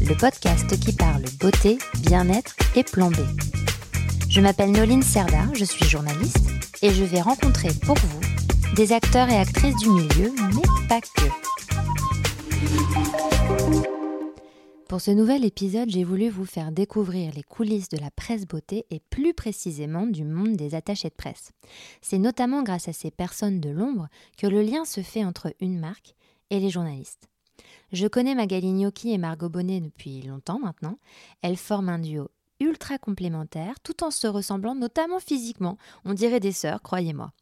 le 0.00 0.16
podcast 0.16 0.78
qui 0.80 0.92
parle 0.92 1.22
beauté, 1.40 1.78
bien-être 2.00 2.54
et 2.76 2.82
plan. 2.84 3.10
Je 4.28 4.40
m'appelle 4.40 4.72
Noline 4.72 5.02
Serda, 5.02 5.46
je 5.54 5.64
suis 5.64 5.84
journaliste 5.84 6.48
et 6.82 6.90
je 6.90 7.04
vais 7.04 7.20
rencontrer 7.20 7.68
pour 7.84 7.96
vous 7.96 8.20
des 8.74 8.92
acteurs 8.92 9.28
et 9.28 9.36
actrices 9.36 9.76
du 9.76 9.90
milieu, 9.90 10.32
mais 10.54 10.88
pas 10.88 11.00
que. 11.00 11.28
Pour 14.88 15.00
ce 15.00 15.10
nouvel 15.10 15.44
épisode, 15.44 15.90
j'ai 15.90 16.04
voulu 16.04 16.28
vous 16.28 16.44
faire 16.44 16.72
découvrir 16.72 17.32
les 17.34 17.42
coulisses 17.42 17.88
de 17.88 17.98
la 17.98 18.10
presse 18.10 18.46
beauté 18.46 18.86
et 18.90 19.00
plus 19.10 19.34
précisément 19.34 20.06
du 20.06 20.24
monde 20.24 20.56
des 20.56 20.74
attachés 20.74 21.08
de 21.08 21.14
presse. 21.14 21.52
C'est 22.00 22.18
notamment 22.18 22.62
grâce 22.62 22.88
à 22.88 22.92
ces 22.92 23.10
personnes 23.10 23.60
de 23.60 23.70
l'ombre 23.70 24.08
que 24.38 24.46
le 24.46 24.62
lien 24.62 24.84
se 24.84 25.02
fait 25.02 25.24
entre 25.24 25.54
une 25.60 25.78
marque 25.78 26.14
et 26.50 26.60
les 26.60 26.70
journalistes. 26.70 27.28
Je 27.92 28.06
connais 28.06 28.34
Magali 28.34 28.72
Gnocchi 28.72 29.12
et 29.12 29.18
Margot 29.18 29.48
Bonnet 29.48 29.80
depuis 29.80 30.22
longtemps 30.22 30.58
maintenant. 30.58 30.98
Elles 31.42 31.56
forment 31.56 31.90
un 31.90 31.98
duo 31.98 32.30
ultra 32.60 32.98
complémentaire 32.98 33.80
tout 33.80 34.04
en 34.04 34.10
se 34.10 34.26
ressemblant 34.26 34.74
notamment 34.74 35.20
physiquement. 35.20 35.78
On 36.04 36.14
dirait 36.14 36.40
des 36.40 36.52
sœurs, 36.52 36.82
croyez-moi. 36.82 37.32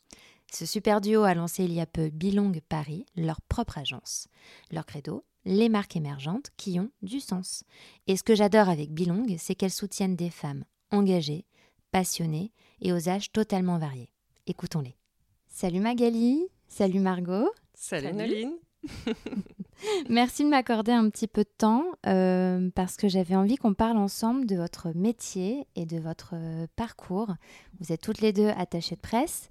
Ce 0.52 0.66
super 0.66 1.00
duo 1.00 1.22
a 1.22 1.34
lancé 1.34 1.64
il 1.64 1.72
y 1.72 1.80
a 1.80 1.86
peu 1.86 2.10
Bilong 2.10 2.52
Paris, 2.68 3.06
leur 3.16 3.40
propre 3.40 3.78
agence. 3.78 4.28
Leur 4.70 4.84
credo, 4.84 5.24
les 5.44 5.68
marques 5.68 5.96
émergentes 5.96 6.50
qui 6.56 6.78
ont 6.78 6.90
du 7.00 7.20
sens. 7.20 7.64
Et 8.06 8.16
ce 8.16 8.22
que 8.22 8.34
j'adore 8.34 8.68
avec 8.68 8.92
Bilong, 8.92 9.26
c'est 9.38 9.54
qu'elles 9.54 9.70
soutiennent 9.70 10.16
des 10.16 10.30
femmes 10.30 10.64
engagées, 10.90 11.46
passionnées 11.90 12.52
et 12.80 12.92
aux 12.92 13.08
âges 13.08 13.32
totalement 13.32 13.78
variés. 13.78 14.12
Écoutons-les. 14.46 14.96
Salut 15.48 15.80
Magali, 15.80 16.46
salut 16.68 17.00
Margot. 17.00 17.50
Salut, 17.74 18.12
Noline. 18.12 18.52
Merci 20.08 20.44
de 20.44 20.48
m'accorder 20.48 20.92
un 20.92 21.08
petit 21.10 21.26
peu 21.26 21.42
de 21.42 21.50
temps 21.56 21.84
euh, 22.06 22.70
parce 22.74 22.96
que 22.96 23.08
j'avais 23.08 23.34
envie 23.34 23.56
qu'on 23.56 23.74
parle 23.74 23.96
ensemble 23.96 24.46
de 24.46 24.56
votre 24.56 24.92
métier 24.94 25.66
et 25.76 25.86
de 25.86 25.98
votre 25.98 26.32
euh, 26.34 26.66
parcours. 26.76 27.34
Vous 27.80 27.92
êtes 27.92 28.00
toutes 28.00 28.20
les 28.20 28.32
deux 28.32 28.48
attachées 28.48 28.96
de 28.96 29.00
presse. 29.00 29.50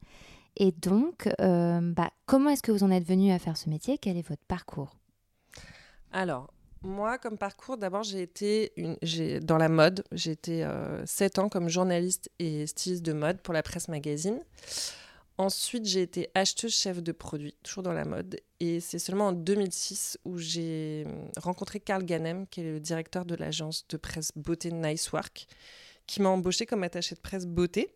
Et 0.58 0.72
donc, 0.72 1.30
euh, 1.40 1.80
bah, 1.82 2.12
comment 2.26 2.50
est-ce 2.50 2.62
que 2.62 2.72
vous 2.72 2.84
en 2.84 2.92
êtes 2.92 3.08
venue 3.08 3.32
à 3.32 3.40
faire 3.40 3.58
ce 3.58 3.70
métier? 3.70 3.98
Quel 3.98 4.18
est 4.18 4.28
votre 4.28 4.44
parcours? 4.48 4.96
Alors, 6.12 6.54
moi, 6.82 7.18
comme 7.18 7.38
parcours, 7.38 7.78
d'abord, 7.78 8.04
j'ai 8.04 8.22
été 8.22 8.74
dans 9.42 9.58
la 9.58 9.70
mode. 9.70 10.04
J'ai 10.12 10.32
été 10.32 10.68
7 11.06 11.40
ans 11.40 11.48
comme 11.48 11.70
journaliste 11.70 12.30
et 12.40 12.68
styliste 12.68 13.06
de 13.06 13.14
mode 13.14 13.40
pour 13.42 13.54
la 13.54 13.64
presse 13.64 13.88
magazine. 13.88 14.40
Ensuite, 15.42 15.88
j'ai 15.88 16.04
été 16.04 16.30
acheteuse 16.36 16.72
chef 16.72 17.02
de 17.02 17.12
produits, 17.12 17.56
toujours 17.64 17.82
dans 17.82 17.94
la 17.94 18.06
mode. 18.06 18.40
Et 18.60 18.80
c'est 18.80 19.00
seulement 19.00 19.30
en 19.30 19.32
2006 19.32 20.20
où 20.24 20.38
j'ai 20.38 21.08
rencontré 21.36 21.80
Carl 21.80 22.04
Ganem, 22.04 22.46
qui 22.46 22.62
est 22.62 22.72
le 22.74 22.80
directeur 22.80 23.26
de 23.26 23.34
l'agence 23.34 23.88
de 23.88 23.98
presse 23.98 24.32
beauté 24.36 24.72
Nice 24.72 25.12
Work, 25.12 25.48
qui 26.06 26.22
m'a 26.22 26.30
embauchée 26.30 26.68
comme 26.68 26.84
attachée 26.84 27.16
de 27.16 27.22
presse 27.22 27.48
beauté. 27.48 27.96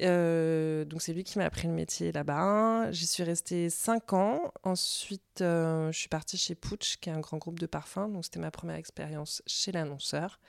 Euh, 0.00 0.84
donc 0.84 1.00
c'est 1.00 1.12
lui 1.12 1.22
qui 1.22 1.38
m'a 1.38 1.44
appris 1.44 1.68
le 1.68 1.74
métier 1.74 2.10
là-bas. 2.10 2.90
J'y 2.90 3.06
suis 3.06 3.22
restée 3.22 3.70
5 3.70 4.12
ans. 4.14 4.52
Ensuite, 4.64 5.40
euh, 5.42 5.92
je 5.92 5.98
suis 5.98 6.08
partie 6.08 6.38
chez 6.38 6.56
Pooch, 6.56 6.96
qui 7.00 7.08
est 7.08 7.12
un 7.12 7.20
grand 7.20 7.38
groupe 7.38 7.60
de 7.60 7.66
parfums. 7.66 8.10
Donc 8.12 8.24
c'était 8.24 8.40
ma 8.40 8.50
première 8.50 8.76
expérience 8.76 9.42
chez 9.46 9.70
l'annonceur. 9.70 10.40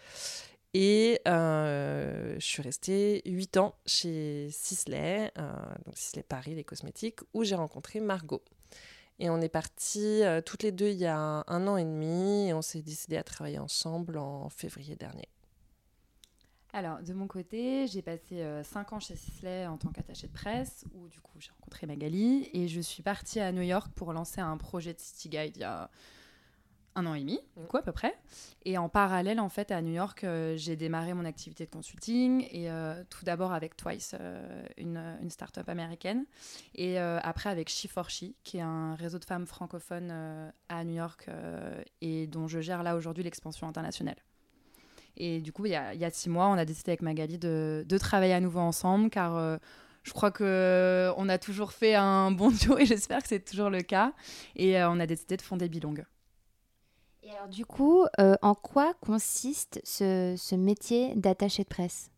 Et 0.73 1.19
euh, 1.27 2.35
je 2.35 2.45
suis 2.45 2.61
restée 2.61 3.23
8 3.25 3.57
ans 3.57 3.75
chez 3.87 4.49
Sisley, 4.51 5.31
euh, 5.37 5.51
donc 5.85 5.97
Sisley 5.97 6.23
Paris, 6.23 6.53
les 6.53 6.63
cosmétiques, 6.63 7.21
où 7.33 7.43
j'ai 7.43 7.55
rencontré 7.55 7.99
Margot. 7.99 8.43
Et 9.17 9.29
on 9.29 9.41
est 9.41 9.49
partis 9.49 10.23
euh, 10.23 10.41
toutes 10.41 10.63
les 10.63 10.71
deux 10.71 10.89
il 10.89 10.97
y 10.97 11.07
a 11.07 11.43
un, 11.45 11.67
an 11.67 11.75
et 11.75 11.83
demi 11.83 12.47
et 12.47 12.53
on 12.53 12.61
s'est 12.61 12.81
décidé 12.81 13.17
à 13.17 13.23
travailler 13.23 13.59
ensemble 13.59 14.17
en 14.17 14.49
février 14.49 14.95
dernier. 14.95 15.27
Alors, 16.71 17.01
de 17.01 17.13
mon 17.13 17.25
côté, 17.25 17.87
j'ai 17.87 18.03
passé 18.03 18.45
5 18.63 18.93
ans 18.93 18.99
chez 18.99 19.15
Sisley 19.15 19.65
en 19.65 19.77
tant 19.77 19.89
qu'attachée 19.89 20.27
de 20.27 20.33
presse, 20.33 20.85
où 20.93 21.07
du 21.07 21.19
coup 21.19 21.33
j'ai 21.39 21.49
rencontré 21.49 21.87
Magali, 21.87 22.47
et 22.53 22.67
je 22.67 22.79
suis 22.79 23.01
partie 23.01 23.39
à 23.39 23.51
New 23.51 23.63
York 23.63 23.91
pour 23.95 24.13
lancer 24.13 24.39
un 24.39 24.55
projet 24.55 24.93
de 24.93 24.99
City 24.99 25.29
Guide 25.29 25.53
il 25.55 25.61
y 25.61 25.63
a 25.63 25.89
un 26.99 27.05
an 27.05 27.13
et 27.15 27.21
demi, 27.21 27.39
du 27.57 27.65
coup, 27.65 27.77
à 27.77 27.81
peu 27.81 27.91
près. 27.91 28.13
Et 28.65 28.77
en 28.77 28.89
parallèle, 28.89 29.39
en 29.39 29.49
fait, 29.49 29.71
à 29.71 29.81
New 29.81 29.93
York, 29.93 30.23
euh, 30.23 30.55
j'ai 30.57 30.75
démarré 30.75 31.13
mon 31.13 31.25
activité 31.25 31.65
de 31.65 31.71
consulting, 31.71 32.45
et 32.51 32.69
euh, 32.69 33.03
tout 33.09 33.25
d'abord 33.25 33.53
avec 33.53 33.75
Twice, 33.77 34.15
euh, 34.19 34.63
une, 34.77 35.01
une 35.21 35.29
start-up 35.29 35.67
américaine, 35.69 36.25
et 36.75 36.97
après 36.99 37.49
avec 37.49 37.69
she 37.69 37.87
4 37.87 38.09
She, 38.09 38.23
qui 38.43 38.57
est 38.57 38.61
un 38.61 38.95
réseau 38.95 39.19
de 39.19 39.25
femmes 39.25 39.45
francophones 39.45 40.11
à 40.69 40.83
New 40.83 40.95
York, 40.95 41.27
et 42.01 42.27
dont 42.27 42.47
je 42.47 42.59
gère 42.59 42.83
là 42.83 42.95
aujourd'hui 42.95 43.23
l'expansion 43.23 43.67
internationale. 43.67 44.17
Et 45.17 45.41
du 45.41 45.51
coup, 45.51 45.65
il 45.65 45.71
y, 45.71 45.75
a, 45.75 45.93
il 45.93 45.99
y, 45.99 46.05
a, 46.05 46.11
six 46.11 46.29
mois, 46.29 46.47
on 46.47 46.53
a 46.53 46.65
décidé 46.65 46.91
avec 46.91 47.01
Magali 47.01 47.37
de, 47.37 47.83
de 47.87 47.97
travailler 47.97 48.33
à 48.33 48.39
nouveau 48.39 48.59
ensemble, 48.59 49.09
car 49.09 49.59
je 50.03 50.11
crois 50.11 50.31
que 50.31 51.11
on 51.17 51.29
a 51.29 51.37
toujours 51.37 51.71
fait 51.71 51.95
un 51.95 52.31
bon 52.31 52.51
duo, 52.51 52.77
et 52.79 52.85
j'espère 52.85 53.21
que 53.21 53.27
c'est 53.27 53.43
toujours 53.43 53.69
le 53.69 53.81
cas. 53.81 54.13
Et 54.55 54.81
on 54.83 54.99
a 54.99 55.05
décidé 55.05 55.37
de 55.37 55.41
fonder 55.41 55.69
Bilong. 55.69 56.03
Et 57.29 57.35
alors 57.35 57.47
du 57.47 57.65
coup, 57.65 58.05
euh, 58.19 58.35
en 58.41 58.55
quoi 58.55 58.93
consiste 59.01 59.79
ce, 59.83 60.35
ce 60.37 60.55
métier 60.55 61.13
d'attaché 61.15 61.63
de 61.63 61.67
presse? 61.67 62.09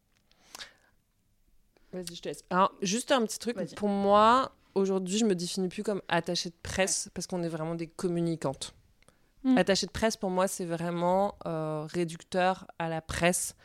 Vas-y, 1.91 2.16
je 2.16 2.22
te 2.22 2.29
laisse. 2.29 2.45
Alors, 2.49 2.73
juste 2.81 3.11
un 3.11 3.22
petit 3.25 3.38
truc. 3.38 3.57
Pour 3.75 3.89
moi, 3.89 4.53
aujourd'hui, 4.75 5.17
je 5.17 5.25
me 5.25 5.35
définis 5.35 5.67
plus 5.67 5.83
comme 5.83 6.01
attaché 6.07 6.49
de 6.49 6.55
presse 6.63 7.09
parce 7.13 7.27
qu'on 7.27 7.44
est 7.44 7.49
vraiment 7.49 7.75
des 7.75 7.88
communicantes. 7.88 8.73
Hmm. 9.44 9.57
Attaché 9.57 9.85
de 9.85 9.91
presse, 9.91 10.16
pour 10.16 10.29
moi, 10.29 10.47
c'est 10.47 10.66
vraiment 10.66 11.35
euh, 11.45 11.85
réducteur 11.91 12.67
à 12.79 12.88
la 12.88 13.01
presse. 13.01 13.55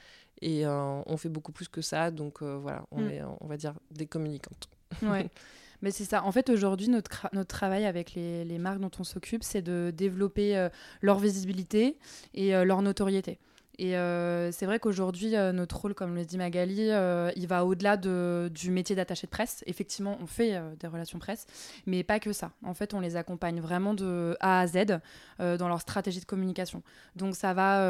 Et 0.42 0.66
euh, 0.66 1.00
on 1.06 1.16
fait 1.16 1.28
beaucoup 1.28 1.52
plus 1.52 1.68
que 1.68 1.80
ça. 1.80 2.10
Donc 2.10 2.42
voilà, 2.42 2.84
on 2.90 3.02
hmm. 3.02 3.10
est, 3.10 3.22
on 3.40 3.46
va 3.46 3.56
dire, 3.56 3.74
des 3.92 4.06
communicantes. 4.06 4.68
Ouais. 5.02 5.30
Mais 5.82 5.90
c'est 5.90 6.04
ça. 6.04 6.24
En 6.24 6.32
fait, 6.32 6.50
aujourd'hui, 6.50 6.88
notre, 6.88 7.28
notre 7.32 7.48
travail 7.48 7.84
avec 7.84 8.14
les, 8.14 8.58
marques 8.58 8.80
dont 8.80 8.90
on 8.98 9.04
s'occupe, 9.04 9.42
c'est 9.42 9.62
de 9.62 9.92
développer 9.94 10.56
euh, 10.56 10.68
leur 11.02 11.18
visibilité 11.18 11.96
et 12.34 12.54
euh, 12.54 12.64
leur 12.64 12.82
notoriété. 12.82 13.38
Et 13.78 13.96
euh, 13.96 14.50
c'est 14.52 14.66
vrai 14.66 14.78
qu'aujourd'hui, 14.78 15.36
euh, 15.36 15.52
notre 15.52 15.76
rôle, 15.76 15.94
comme 15.94 16.14
le 16.14 16.24
dit 16.24 16.38
Magali, 16.38 16.90
euh, 16.90 17.30
il 17.36 17.46
va 17.46 17.64
au-delà 17.64 17.96
de, 17.96 18.50
du 18.52 18.70
métier 18.70 18.96
d'attaché 18.96 19.26
de 19.26 19.30
presse. 19.30 19.62
Effectivement, 19.66 20.16
on 20.22 20.26
fait 20.26 20.60
des 20.80 20.86
relations 20.86 21.18
presse, 21.18 21.46
mais 21.86 22.02
pas 22.02 22.18
que 22.18 22.32
ça. 22.32 22.52
En 22.64 22.74
fait, 22.74 22.94
on 22.94 23.00
les 23.00 23.16
accompagne 23.16 23.60
vraiment 23.60 23.94
de 23.94 24.36
A 24.40 24.60
à 24.60 24.66
Z 24.66 24.98
dans 25.38 25.68
leur 25.68 25.80
stratégie 25.80 26.20
de 26.20 26.24
communication. 26.24 26.82
Donc 27.14 27.34
ça 27.36 27.52
va, 27.52 27.80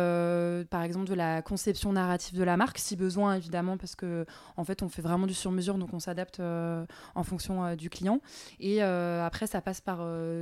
par 0.64 0.82
exemple, 0.82 1.08
de 1.08 1.14
la 1.14 1.42
conception 1.42 1.92
narrative 1.92 2.36
de 2.36 2.42
la 2.42 2.56
marque, 2.56 2.78
si 2.78 2.96
besoin, 2.96 3.34
évidemment, 3.34 3.76
parce 3.76 3.94
que 3.94 4.26
en 4.56 4.64
fait, 4.64 4.82
on 4.82 4.88
fait 4.88 5.02
vraiment 5.02 5.26
du 5.26 5.34
sur-mesure, 5.34 5.78
donc 5.78 5.92
on 5.92 6.00
s'adapte 6.00 6.40
en 6.40 7.22
fonction 7.22 7.74
du 7.76 7.90
client. 7.90 8.20
Et 8.58 8.82
après, 8.82 9.46
ça 9.46 9.60
passe 9.60 9.80
par 9.80 9.98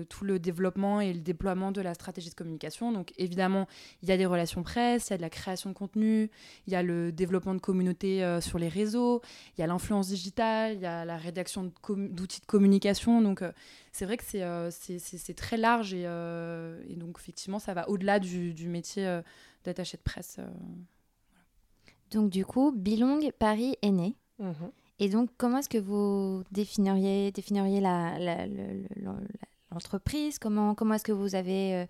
tout 0.09 0.25
le 0.25 0.39
développement 0.39 1.01
et 1.01 1.13
le 1.13 1.21
déploiement 1.21 1.73
de 1.73 1.81
la 1.81 1.95
stratégie 1.95 2.31
de 2.31 2.35
communication. 2.35 2.93
Donc 2.93 3.13
évidemment, 3.19 3.67
il 4.03 4.09
y 4.09 4.13
a 4.13 4.17
des 4.17 4.27
relations 4.27 4.63
presse, 4.63 5.09
il 5.09 5.11
y 5.11 5.15
a 5.15 5.17
de 5.19 5.23
la 5.23 5.31
création 5.35 5.71
de 5.71 5.75
contenu, 5.75 6.31
il 6.67 6.73
y 6.73 6.77
a 6.77 6.83
le 6.83 7.13
développement 7.13 7.55
de 7.55 7.61
communautés 7.61 8.25
euh, 8.25 8.41
sur 8.41 8.59
les 8.59 8.69
réseaux, 8.69 9.21
il 9.57 9.61
y 9.61 9.65
a 9.65 9.67
l'influence 9.67 10.09
digitale, 10.09 10.75
il 10.75 10.81
y 10.81 10.87
a 10.87 11.05
la 11.05 11.17
rédaction 11.17 11.71
d'outils 11.89 12.41
de, 12.41 12.47
communication. 12.47 13.21
Donc, 13.21 13.43
euh, 13.43 13.53
c'est 13.93 14.05
vrai 14.07 14.17
que 14.17 14.25
c'est 14.25 14.43
euh, 14.43 14.71
très 15.37 15.57
large 15.57 15.93
et, 15.93 16.03
et, 16.89 16.97
donc, 16.97 17.19
effectivement, 17.19 17.59
ça 17.59 17.75
va 17.75 17.89
au-delà 17.89 18.19
du, 18.19 18.55
du, 18.55 18.69
métier 18.69 19.21
d'attaché 19.65 19.97
de 19.97 20.03
presse. 20.03 20.39
Donc, 22.11 22.31
du 22.31 22.45
coup, 22.45 22.73
Bilong 22.73 23.31
Paris 23.39 23.77
est 23.83 23.91
né. 23.91 24.17
Mhm. 24.39 24.71
Et 25.01 25.09
donc, 25.09 25.31
comment 25.37 25.59
est-ce 25.59 25.69
que 25.69 25.79
vous 25.79 26.45
définiriez, 26.53 27.33
définiriez 27.33 27.83
l'entreprise? 29.71 30.39
Comment, 30.39 30.75
comment 30.75 30.95
est-ce 30.95 31.05
que 31.05 31.13
vous 31.13 31.35
avez 31.35 31.87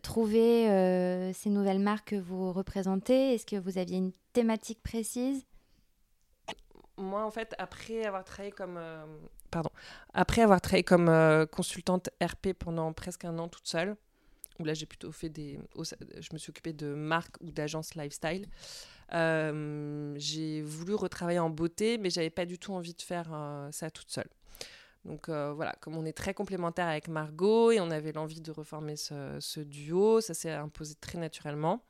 trouver 0.00 0.68
euh, 0.70 1.32
ces 1.32 1.50
nouvelles 1.50 1.78
marques 1.78 2.10
que 2.10 2.16
vous 2.16 2.52
représentez? 2.52 3.34
Est-ce 3.34 3.46
que 3.46 3.56
vous 3.56 3.78
aviez 3.78 3.98
une 3.98 4.12
thématique 4.32 4.82
précise? 4.82 5.44
Moi, 6.96 7.24
en 7.24 7.30
fait, 7.30 7.54
après 7.58 8.04
avoir 8.04 8.24
travaillé 8.24 8.52
comme, 8.52 8.76
euh, 8.76 9.04
pardon, 9.50 9.70
après 10.14 10.42
avoir 10.42 10.60
travaillé 10.60 10.84
comme 10.84 11.08
euh, 11.08 11.46
consultante 11.46 12.10
RP 12.22 12.52
pendant 12.58 12.92
presque 12.92 13.24
un 13.24 13.38
an 13.38 13.48
toute 13.48 13.66
seule, 13.66 13.96
où 14.58 14.64
là 14.64 14.74
j'ai 14.74 14.86
plutôt 14.86 15.10
fait 15.10 15.28
des. 15.30 15.58
Je 15.76 16.28
me 16.32 16.38
suis 16.38 16.50
occupée 16.50 16.72
de 16.72 16.94
marques 16.94 17.36
ou 17.40 17.50
d'agences 17.50 17.94
lifestyle. 17.94 18.46
J'ai 19.10 20.62
voulu 20.62 20.94
retravailler 20.94 21.38
en 21.38 21.50
beauté, 21.50 21.98
mais 21.98 22.10
j'avais 22.10 22.30
pas 22.30 22.44
du 22.44 22.58
tout 22.58 22.72
envie 22.72 22.94
de 22.94 23.02
faire 23.02 23.30
ça 23.72 23.90
toute 23.90 24.10
seule. 24.10 24.28
Donc 25.04 25.28
euh, 25.28 25.52
voilà, 25.52 25.74
comme 25.80 25.96
on 25.96 26.04
est 26.04 26.12
très 26.12 26.34
complémentaires 26.34 26.86
avec 26.86 27.08
Margot 27.08 27.72
et 27.72 27.80
on 27.80 27.90
avait 27.90 28.12
l'envie 28.12 28.40
de 28.40 28.50
reformer 28.52 28.96
ce, 28.96 29.60
duo, 29.60 30.20
ça 30.20 30.34
s'est 30.34 30.52
imposé 30.52 30.94
très 30.94 31.18
naturellement. 31.18 31.84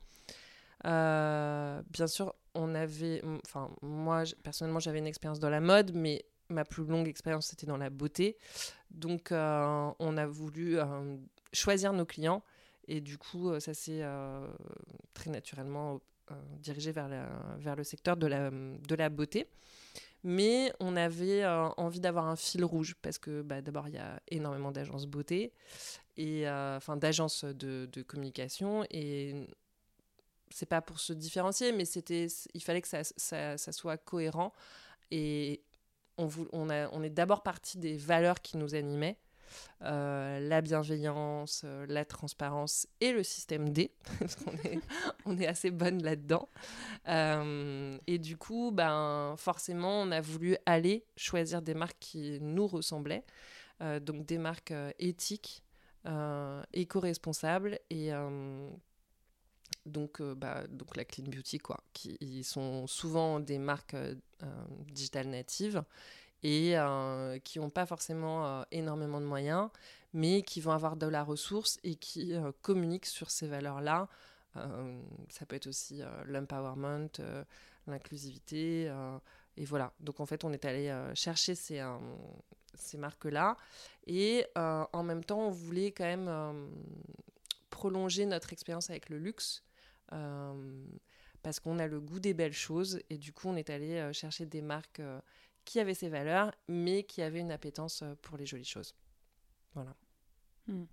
bien 0.83 2.07
sûr, 2.07 2.33
on 2.55 2.75
avait, 2.75 3.21
enfin 3.45 3.69
moi 3.81 4.23
personnellement 4.43 4.79
j'avais 4.79 4.99
une 4.99 5.07
expérience 5.07 5.39
dans 5.39 5.49
la 5.49 5.61
mode, 5.61 5.93
mais 5.93 6.25
ma 6.49 6.65
plus 6.65 6.85
longue 6.85 7.07
expérience 7.07 7.47
c'était 7.47 7.67
dans 7.67 7.77
la 7.77 7.89
beauté. 7.89 8.37
Donc 8.91 9.29
on 9.31 10.17
a 10.17 10.25
voulu 10.25 10.77
choisir 11.51 11.93
nos 11.93 12.05
clients 12.05 12.43
et 12.87 12.99
du 12.99 13.17
coup 13.17 13.59
ça 13.59 13.73
s'est 13.73 14.03
très 15.13 15.29
naturellement 15.29 16.01
euh, 16.31 16.35
dirigé 16.59 16.93
vers, 16.93 17.75
le 17.75 17.83
secteur 17.83 18.15
de 18.15 18.27
la 18.95 19.09
beauté. 19.09 19.47
Mais 20.23 20.71
on 20.79 20.95
avait 20.95 21.43
euh, 21.43 21.67
envie 21.75 21.99
d'avoir 21.99 22.27
un 22.27 22.37
fil 22.37 22.63
rouge 22.63 22.95
parce 23.01 23.17
que 23.17 23.41
bah, 23.41 23.61
d'abord, 23.61 23.87
il 23.89 23.95
y 23.95 23.97
a 23.97 24.21
énormément 24.29 24.71
d'agences 24.71 25.05
beauté, 25.05 25.51
et 26.15 26.47
euh, 26.47 26.77
enfin 26.77 26.95
d'agences 26.95 27.43
de, 27.43 28.01
communication. 28.03 28.85
Et 28.89 29.47
c'est 30.49 30.65
pas 30.65 30.81
pour 30.81 30.99
se 30.99 31.11
différencier, 31.11 31.73
mais 31.73 31.85
c'était, 31.85 32.27
il 32.53 32.63
fallait 32.63 32.81
que 32.81 32.87
ça, 32.87 33.57
soit 33.57 33.97
cohérent. 33.97 34.53
Et 35.11 35.61
on, 36.17 36.29
on 36.53 37.03
est 37.03 37.09
d'abord 37.09 37.43
parti 37.43 37.77
des 37.77 37.97
valeurs 37.97 38.41
qui 38.41 38.57
nous 38.57 38.75
animaient. 38.75 39.17
Euh, 39.81 40.39
la 40.39 40.61
bienveillance, 40.61 41.63
euh, 41.65 41.85
la 41.89 42.05
transparence 42.05 42.87
et 43.01 43.11
le 43.11 43.23
système 43.23 43.69
D, 43.69 43.91
parce 44.19 44.35
qu'on 44.35 44.53
est, 44.63 44.79
on 45.25 45.37
est 45.37 45.47
assez 45.47 45.71
bonne 45.71 46.01
là-dedans. 46.01 46.47
Euh, 47.07 47.97
et 48.07 48.17
du 48.17 48.37
coup, 48.37 48.71
ben, 48.71 49.35
forcément, 49.37 50.01
on 50.01 50.11
a 50.11 50.21
voulu 50.21 50.55
aller 50.65 51.05
choisir 51.17 51.61
des 51.61 51.73
marques 51.73 51.99
qui 51.99 52.39
nous 52.41 52.67
ressemblaient, 52.67 53.25
donc 54.01 54.25
des 54.25 54.37
marques 54.37 54.73
éthiques, 54.97 55.61
éco-responsables 56.71 57.79
et 57.89 58.11
donc, 59.85 60.21
bah, 60.21 60.63
donc 60.69 60.95
la 60.95 61.03
clean 61.03 61.25
beauty 61.25 61.57
quoi, 61.57 61.83
qui 61.91 62.43
sont 62.45 62.87
souvent 62.87 63.41
des 63.41 63.57
marques 63.57 63.97
digital 64.87 65.27
natives 65.27 65.83
et 66.43 66.77
euh, 66.77 67.39
qui 67.39 67.59
n'ont 67.59 67.69
pas 67.69 67.85
forcément 67.85 68.45
euh, 68.45 68.63
énormément 68.71 69.21
de 69.21 69.25
moyens, 69.25 69.69
mais 70.13 70.43
qui 70.43 70.61
vont 70.61 70.71
avoir 70.71 70.97
de 70.97 71.07
la 71.07 71.23
ressource 71.23 71.79
et 71.83 71.95
qui 71.95 72.33
euh, 72.33 72.51
communiquent 72.61 73.05
sur 73.05 73.31
ces 73.31 73.47
valeurs-là. 73.47 74.07
ça 75.29 75.45
peut 75.47 75.55
être 75.55 75.67
aussi 75.67 76.03
l'empowerment, 76.25 77.09
l'inclusivité, 77.87 78.91
et 79.57 79.65
voilà. 79.65 79.91
Donc 79.99 80.19
en 80.19 80.27
fait, 80.27 80.43
on 80.43 80.53
est 80.53 80.63
allé 80.63 80.93
chercher 81.15 81.55
ces, 81.55 81.81
ces 82.75 82.99
marques-là, 82.99 83.57
et 84.05 84.45
en 84.55 85.01
même 85.03 85.23
temps, 85.23 85.47
on 85.47 85.49
voulait 85.49 85.91
quand 85.91 86.03
même 86.03 86.69
prolonger 87.71 88.27
notre 88.27 88.53
expérience 88.53 88.91
avec 88.91 89.09
le 89.09 89.17
luxe 89.17 89.63
parce 91.41 91.59
qu'on 91.59 91.79
a 91.79 91.87
le 91.87 91.99
goût 91.99 92.19
des 92.19 92.35
belles 92.35 92.53
choses 92.53 93.01
et 93.09 93.17
du 93.17 93.33
coup 93.33 93.49
on 93.49 93.55
est 93.55 93.71
allé 93.71 94.13
chercher 94.13 94.45
des 94.45 94.61
marques 94.61 95.01
qui 95.65 95.79
avait 95.79 95.93
ses 95.93 96.09
valeurs, 96.09 96.51
mais 96.67 97.03
qui 97.03 97.21
avait 97.21 97.39
une 97.39 97.51
appétence 97.51 98.01
euh, 98.03 98.15
pour 98.21 98.37
les 98.37 98.45
jolies 98.45 98.65
choses. 98.65 98.95
Voilà. 99.73 99.95
Hmm. 100.67 100.85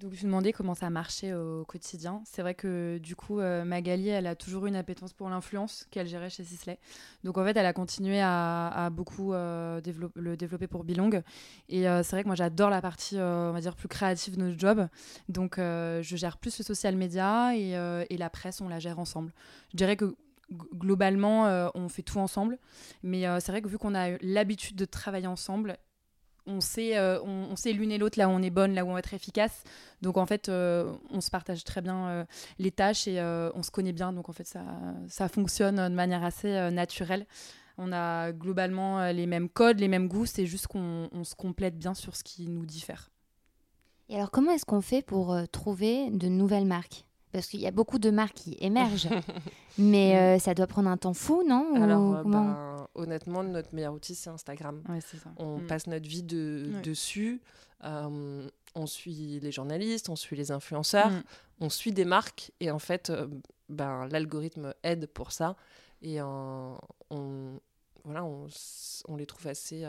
Donc 0.00 0.12
je 0.14 0.22
me 0.22 0.26
demandais 0.26 0.52
comment 0.52 0.76
ça 0.76 0.90
marchait 0.90 1.34
au 1.34 1.64
quotidien. 1.64 2.22
C'est 2.24 2.40
vrai 2.42 2.54
que 2.54 2.98
du 2.98 3.16
coup, 3.16 3.40
euh, 3.40 3.64
Magali, 3.64 4.08
elle 4.08 4.28
a 4.28 4.36
toujours 4.36 4.66
eu 4.66 4.68
une 4.68 4.76
appétence 4.76 5.12
pour 5.12 5.28
l'influence 5.28 5.88
qu'elle 5.90 6.06
gérait 6.06 6.30
chez 6.30 6.44
Sisley. 6.44 6.78
Donc 7.24 7.36
en 7.36 7.44
fait, 7.44 7.56
elle 7.56 7.66
a 7.66 7.72
continué 7.72 8.20
à, 8.22 8.90
beaucoup 8.92 9.32
euh, 9.32 9.80
le 10.14 10.36
développer 10.36 10.68
pour 10.68 10.84
Bilong. 10.84 11.20
Et 11.68 11.82
c'est 11.82 12.10
vrai 12.10 12.22
que 12.22 12.28
moi, 12.28 12.36
j'adore 12.36 12.70
la 12.70 12.80
partie, 12.80 13.16
on 13.16 13.50
va 13.50 13.60
dire, 13.60 13.74
plus 13.74 13.88
créative 13.88 14.36
de 14.36 14.44
notre 14.44 14.56
job. 14.56 14.86
Donc 15.28 15.56
je 15.56 16.14
gère 16.16 16.36
plus 16.38 16.56
le 16.58 16.64
social 16.64 16.94
media 16.94 17.56
et, 17.56 17.72
et, 18.08 18.16
la 18.16 18.30
presse, 18.30 18.60
on 18.60 18.68
la 18.68 18.78
gère 18.78 19.00
ensemble. 19.00 19.32
Je 19.72 19.76
dirais 19.78 19.96
que 19.96 20.16
globalement, 20.50 21.46
euh, 21.46 21.68
on 21.74 21.88
fait 21.88 22.02
tout 22.02 22.18
ensemble. 22.18 22.58
Mais 23.02 23.26
euh, 23.26 23.40
c'est 23.40 23.52
vrai 23.52 23.62
que 23.62 23.68
vu 23.68 23.78
qu'on 23.78 23.94
a 23.94 24.16
l'habitude 24.20 24.76
de 24.76 24.84
travailler 24.84 25.26
ensemble, 25.26 25.76
on 26.46 26.60
sait, 26.60 26.96
euh, 26.96 27.20
on, 27.22 27.56
sait 27.56 27.72
l'une 27.72 27.92
et 27.92 27.98
l'autre 27.98 28.18
là 28.18 28.26
où 28.26 28.32
on 28.32 28.40
est 28.40 28.50
bonne, 28.50 28.74
là 28.74 28.84
où 28.84 28.88
on 28.88 28.94
va 28.94 29.00
être 29.00 29.12
efficace. 29.12 29.64
Donc 30.00 30.16
en 30.16 30.24
fait, 30.24 30.48
on 30.48 31.20
se 31.20 31.30
partage 31.30 31.62
très 31.62 31.82
bien 31.82 32.26
les 32.58 32.70
tâches 32.70 33.06
et 33.06 33.20
on 33.54 33.62
se 33.62 33.70
connaît 33.70 33.92
bien. 33.92 34.14
Donc 34.14 34.30
en 34.30 34.32
fait, 34.32 34.46
ça, 34.46 34.64
ça 35.08 35.28
fonctionne 35.28 35.76
de 35.76 35.94
manière 35.94 36.24
assez 36.24 36.70
naturelle. 36.70 37.26
On 37.76 37.92
a 37.92 38.32
globalement 38.32 39.10
les 39.10 39.26
mêmes 39.26 39.50
codes, 39.50 39.78
les 39.78 39.88
mêmes 39.88 40.08
goûts. 40.08 40.24
C'est 40.24 40.46
juste 40.46 40.68
qu'on 40.68 41.10
se 41.22 41.34
complète 41.34 41.78
bien 41.78 41.92
sur 41.92 42.16
ce 42.16 42.24
qui 42.24 42.48
nous 42.48 42.64
diffère. 42.64 43.10
Et 44.08 44.16
alors, 44.16 44.30
comment 44.30 44.52
est-ce 44.52 44.64
qu'on 44.64 44.80
fait 44.80 45.02
pour 45.02 45.36
trouver 45.52 46.08
de 46.08 46.28
nouvelles 46.28 46.64
marques? 46.64 47.04
Parce 47.32 47.46
qu'il 47.46 47.60
y 47.60 47.66
a 47.66 47.70
beaucoup 47.70 47.98
de 47.98 48.10
marques 48.10 48.34
qui 48.34 48.56
émergent, 48.60 49.08
mais 49.78 50.16
euh, 50.16 50.38
ça 50.38 50.54
doit 50.54 50.66
prendre 50.66 50.88
un 50.88 50.96
temps 50.96 51.14
fou, 51.14 51.42
non? 51.46 51.74
Alors, 51.82 52.16
euh, 52.16 52.22
ben, 52.24 52.88
honnêtement, 52.94 53.42
notre 53.42 53.74
meilleur 53.74 53.94
outil, 53.94 54.14
c'est 54.14 54.30
Instagram. 54.30 54.82
On 55.36 55.58
mm. 55.58 55.66
passe 55.66 55.86
notre 55.86 56.08
vie 56.08 56.22
dessus. 56.22 57.40
Euh, 57.84 58.48
on 58.74 58.86
suit 58.86 59.40
les 59.40 59.52
journalistes, 59.52 60.08
on 60.08 60.16
suit 60.16 60.36
les 60.36 60.50
influenceurs, 60.50 61.10
mm. 61.10 61.22
on 61.60 61.70
suit 61.70 61.92
des 61.92 62.04
marques, 62.04 62.50
et 62.60 62.70
en 62.70 62.78
fait, 62.78 63.12
ben, 63.68 64.08
l'algorithme 64.10 64.74
aide 64.82 65.06
pour 65.06 65.32
ça. 65.32 65.56
Et 66.00 66.22
on, 66.22 66.78
voilà, 68.04 68.24
on, 68.24 69.16
les 69.16 69.26
trouve 69.26 69.46
assez 69.48 69.86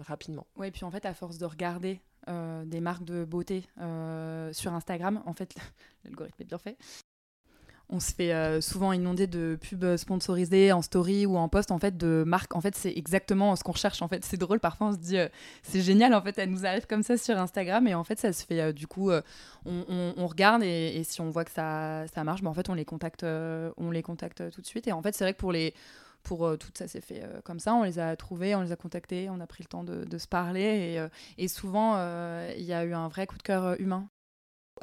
rapidement. 0.00 0.46
Oui, 0.56 0.68
et 0.68 0.70
puis 0.70 0.84
en 0.84 0.90
fait, 0.90 1.06
à 1.06 1.14
force 1.14 1.38
de 1.38 1.46
regarder 1.46 2.00
euh, 2.28 2.64
des 2.64 2.80
marques 2.80 3.04
de 3.04 3.24
beauté 3.24 3.64
euh, 3.80 4.52
sur 4.52 4.72
Instagram. 4.74 5.22
En 5.26 5.32
fait, 5.32 5.54
l'algorithme 6.04 6.42
est 6.42 6.46
bien 6.46 6.58
fait. 6.58 6.76
On 7.88 8.00
se 8.00 8.12
fait 8.12 8.32
euh, 8.32 8.60
souvent 8.60 8.92
inonder 8.92 9.28
de 9.28 9.56
pubs 9.60 9.96
sponsorisées 9.96 10.72
en 10.72 10.82
story 10.82 11.24
ou 11.24 11.36
en 11.36 11.48
post 11.48 11.70
en 11.70 11.78
fait 11.78 11.96
de 11.96 12.24
marques. 12.26 12.56
En 12.56 12.60
fait, 12.60 12.74
c'est 12.74 12.92
exactement 12.96 13.54
ce 13.54 13.62
qu'on 13.62 13.70
recherche. 13.70 14.02
En 14.02 14.08
fait, 14.08 14.24
c'est 14.24 14.38
drôle. 14.38 14.58
Parfois, 14.58 14.88
on 14.88 14.92
se 14.92 14.98
dit 14.98 15.18
c'est 15.62 15.82
génial. 15.82 16.14
En 16.14 16.20
fait, 16.20 16.36
elle 16.36 16.50
nous 16.50 16.66
arrive 16.66 16.86
comme 16.88 17.04
ça 17.04 17.16
sur 17.16 17.38
Instagram 17.38 17.86
et 17.86 17.94
en 17.94 18.02
fait, 18.02 18.18
ça 18.18 18.32
se 18.32 18.44
fait 18.44 18.72
du 18.72 18.88
coup. 18.88 19.12
On, 19.64 20.26
regarde 20.26 20.64
et, 20.64 21.02
si 21.04 21.20
on 21.20 21.30
voit 21.30 21.44
que 21.44 21.52
ça, 21.52 22.06
marche, 22.24 22.42
ben, 22.42 22.50
en 22.50 22.54
fait, 22.54 22.68
on 22.68 22.74
les 22.74 22.84
contacte. 22.84 23.22
on 23.24 23.90
les 23.92 24.02
contacte 24.02 24.50
tout 24.50 24.60
de 24.60 24.66
suite. 24.66 24.88
Et 24.88 24.92
en 24.92 25.00
fait, 25.00 25.14
c'est 25.14 25.22
vrai 25.22 25.34
que 25.34 25.38
pour 25.38 25.52
les 25.52 25.72
pour 26.26 26.44
euh, 26.44 26.56
tout 26.56 26.70
ça 26.74 26.88
s'est 26.88 27.00
fait 27.00 27.22
euh, 27.22 27.40
comme 27.44 27.60
ça. 27.60 27.74
On 27.74 27.84
les 27.84 28.00
a 28.00 28.16
trouvés, 28.16 28.56
on 28.56 28.60
les 28.60 28.72
a 28.72 28.76
contactés, 28.76 29.28
on 29.30 29.38
a 29.38 29.46
pris 29.46 29.62
le 29.62 29.68
temps 29.68 29.84
de, 29.84 30.18
se 30.18 30.26
parler 30.26 30.60
et, 30.60 30.98
euh, 30.98 31.08
et 31.38 31.46
souvent 31.46 31.94
il 32.56 32.64
y 32.64 32.72
a 32.72 32.84
eu 32.84 32.94
un 32.94 33.08
vrai 33.08 33.26
coup 33.26 33.38
de 33.38 33.42
cœur 33.42 33.80
humain. 33.80 34.08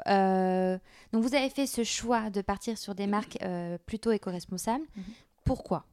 donc 0.06 1.22
vous 1.22 1.34
avez 1.34 1.50
fait 1.50 1.66
ce 1.66 1.84
choix 1.84 2.30
de 2.30 2.40
partir 2.40 2.78
sur 2.78 2.94
des 2.94 3.06
marques 3.06 3.38
plutôt 3.86 4.10
éco-responsables. 4.10 4.84
Mhm. 4.96 5.04
Pourquoi? 5.44 5.84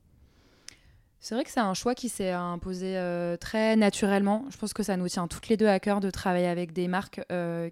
C'est 1.19 1.35
vrai 1.35 1.43
que 1.43 1.51
c'est 1.51 1.59
un 1.59 1.73
choix 1.73 1.93
qui 1.93 2.09
s'est 2.09 2.31
imposé 2.31 2.97
très 3.39 3.75
naturellement. 3.75 4.45
Je 4.49 4.57
pense 4.57 4.73
que 4.73 4.83
ça 4.83 4.95
nous 4.95 5.09
tient 5.09 5.27
toutes 5.27 5.49
les 5.49 5.57
deux 5.57 5.67
à 5.67 5.79
cœur 5.79 5.99
de 5.99 6.09
travailler 6.09 6.47
avec 6.47 6.71
des 6.71 6.87
marques 6.87 7.21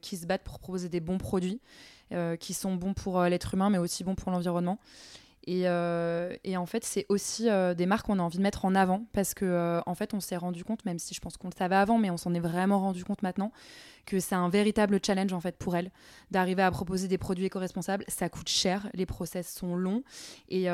qui 0.01 0.17
se 0.17 0.25
battent 0.25 0.43
pour 0.43 0.59
proposer 0.59 0.89
des 0.89 0.99
bons 0.99 1.17
produits, 1.17 1.61
qui 2.39 2.53
sont 2.53 2.75
bons 2.75 2.93
pour 2.93 3.21
l'être 3.23 3.53
humain, 3.53 3.69
mais 3.69 3.77
aussi 3.77 4.03
bons 4.03 4.15
pour 4.15 4.31
l'environnement. 4.31 4.79
Euh, 5.47 6.35
et, 6.43 6.57
en 6.57 6.65
fait, 6.65 6.83
c'est 6.83 7.05
aussi 7.09 7.49
euh, 7.49 7.73
des 7.73 7.85
marques 7.85 8.05
qu'on 8.05 8.19
a 8.19 8.21
envie 8.21 8.37
de 8.37 8.43
mettre 8.43 8.65
en 8.65 8.75
avant 8.75 9.05
parce 9.13 9.33
que 9.33 9.45
euh, 9.45 9.81
en 9.85 9.95
fait, 9.95 10.13
on 10.13 10.19
s'est 10.19 10.37
rendu 10.37 10.63
compte, 10.63 10.85
même 10.85 10.99
si 10.99 11.13
je 11.13 11.19
pense 11.19 11.37
qu'on 11.37 11.47
le 11.47 11.55
savait 11.57 11.75
avant, 11.75 11.97
mais 11.97 12.09
on 12.09 12.17
s'en 12.17 12.33
est 12.33 12.39
vraiment 12.39 12.79
rendu 12.79 13.03
compte 13.03 13.21
maintenant, 13.23 13.51
que 14.05 14.19
c'est 14.19 14.35
un 14.35 14.49
véritable 14.49 14.99
challenge 15.05 15.33
en 15.33 15.39
fait 15.39 15.55
pour 15.57 15.75
elles 15.75 15.91
d'arriver 16.31 16.63
à 16.63 16.71
proposer 16.71 17.07
des 17.07 17.17
produits 17.17 17.45
éco-responsables. 17.45 18.05
Ça 18.07 18.29
coûte 18.29 18.49
cher, 18.49 18.89
les 18.93 19.05
process 19.05 19.51
sont 19.51 19.75
longs 19.75 20.03
et, 20.49 20.69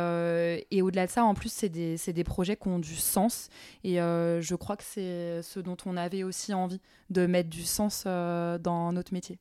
au-delà 0.82 1.06
de 1.06 1.12
ça, 1.12 1.24
en 1.24 1.34
plus, 1.34 1.52
c'est 1.52 1.70
des, 1.70 2.24
projets 2.24 2.56
qui 2.56 2.68
ont 2.68 2.80
du 2.80 2.96
sens. 2.96 3.50
Et 3.84 3.96
je 3.96 4.56
crois 4.56 4.78
que 4.78 4.84
c'est 4.84 5.42
ce 5.42 5.60
dont 5.60 5.78
on 5.86 5.98
avait 5.98 6.24
aussi 6.24 6.54
envie 6.54 6.82
de 7.10 7.26
mettre 7.26 7.50
du 7.50 7.64
sens 7.64 8.06
dans 8.06 8.92
notre 8.92 9.14
métier. 9.14 9.40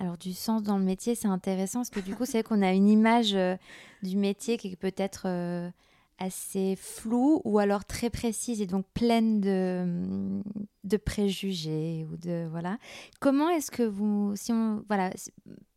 Alors 0.00 0.16
du 0.16 0.32
sens 0.32 0.62
dans 0.62 0.78
le 0.78 0.84
métier, 0.84 1.14
c'est 1.14 1.28
intéressant 1.28 1.80
parce 1.80 1.90
que 1.90 2.00
du 2.00 2.14
coup, 2.14 2.24
c'est 2.24 2.42
qu'on 2.42 2.62
a 2.62 2.72
une 2.72 2.88
image 2.88 3.34
euh, 3.34 3.56
du 4.02 4.16
métier 4.16 4.56
qui 4.56 4.68
est 4.68 4.76
peut-être 4.76 5.24
euh, 5.26 5.70
assez 6.18 6.76
floue 6.76 7.42
ou 7.44 7.58
alors 7.58 7.84
très 7.84 8.08
précise 8.08 8.62
et 8.62 8.66
donc 8.66 8.86
pleine 8.94 9.40
de, 9.40 9.84
mm, 9.84 10.42
de 10.84 10.96
préjugés 10.96 12.06
ou 12.10 12.16
de 12.16 12.46
voilà. 12.50 12.78
Comment 13.20 13.50
est-ce 13.50 13.70
que 13.70 13.82
vous, 13.82 14.32
si 14.34 14.50
on 14.50 14.82
voilà, 14.88 15.10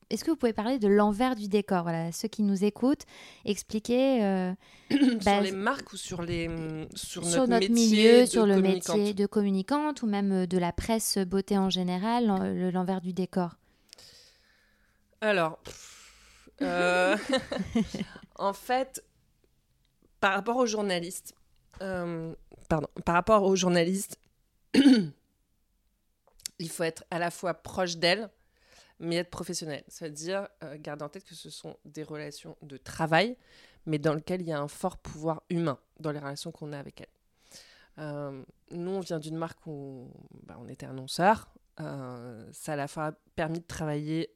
est-ce 0.10 0.24
que 0.24 0.32
vous 0.32 0.38
pouvez 0.38 0.54
parler 0.54 0.80
de 0.80 0.88
l'envers 0.88 1.36
du 1.36 1.50
décor? 1.50 1.84
Voilà, 1.84 2.14
ceux 2.14 2.30
qui 2.30 2.44
nous 2.44 2.64
écoutent, 2.64 3.04
expliquer 3.44 4.24
euh, 4.24 4.54
sur 4.92 5.20
bah, 5.26 5.42
les 5.42 5.52
marques 5.52 5.92
ou 5.92 5.98
sur 5.98 6.22
les 6.22 6.48
mm, 6.48 6.88
sur, 6.96 7.22
notre, 7.22 7.48
notre 7.48 7.72
milieu, 7.72 8.26
sur 8.26 8.46
le 8.46 8.62
métier 8.62 9.14
de 9.14 9.26
communicante 9.26 10.04
ou 10.04 10.08
même 10.08 10.46
de 10.46 10.58
la 10.58 10.72
presse 10.72 11.18
beauté 11.18 11.58
en 11.58 11.70
général, 11.70 12.28
l'envers 12.72 13.02
du 13.02 13.12
décor? 13.12 13.58
Alors, 15.26 15.58
pff, 15.58 16.14
euh, 16.62 17.18
en 18.36 18.54
fait, 18.54 19.04
par 20.20 20.34
rapport 20.34 20.58
aux 20.58 20.68
journalistes, 20.68 21.34
euh, 21.82 22.34
pardon, 22.70 22.88
par 23.06 23.16
rapport 23.16 23.44
aux 23.44 23.56
journalistes, 23.56 24.20
il 24.76 26.70
faut 26.70 26.84
être 26.84 27.04
à 27.10 27.18
la 27.18 27.32
fois 27.32 27.56
proche 27.56 27.98
d'elles, 27.98 28.30
mais 29.00 29.16
être 29.16 29.32
professionnel. 29.32 29.84
C'est-à-dire 29.88 30.48
euh, 30.64 30.78
garder 30.80 31.04
en 31.04 31.10
tête 31.10 31.26
que 31.26 31.36
ce 31.36 31.50
sont 31.50 31.76
des 31.86 32.04
relations 32.04 32.56
de 32.62 32.78
travail, 32.78 33.36
mais 33.88 33.98
dans 33.98 34.14
lesquelles 34.14 34.42
il 34.42 34.48
y 34.48 34.54
a 34.54 34.60
un 34.60 34.68
fort 34.68 34.98
pouvoir 34.98 35.42
humain 35.50 35.80
dans 36.00 36.12
les 36.12 36.20
relations 36.20 36.52
qu'on 36.52 36.72
a 36.72 36.78
avec 36.78 37.02
elles. 37.02 37.08
Euh, 37.98 38.44
nous, 38.70 38.92
on 38.92 39.00
vient 39.00 39.20
d'une 39.20 39.38
marque 39.38 39.66
où 39.66 40.12
bah, 40.44 40.58
on 40.60 40.68
était 40.68 40.86
annonceur. 40.86 41.50
Euh, 41.80 42.48
ça 42.54 42.74
a 42.74 42.76
à 42.76 42.78
la 42.78 42.88
fois 42.88 43.14
permis 43.36 43.60
de 43.60 43.66
travailler 43.66 44.35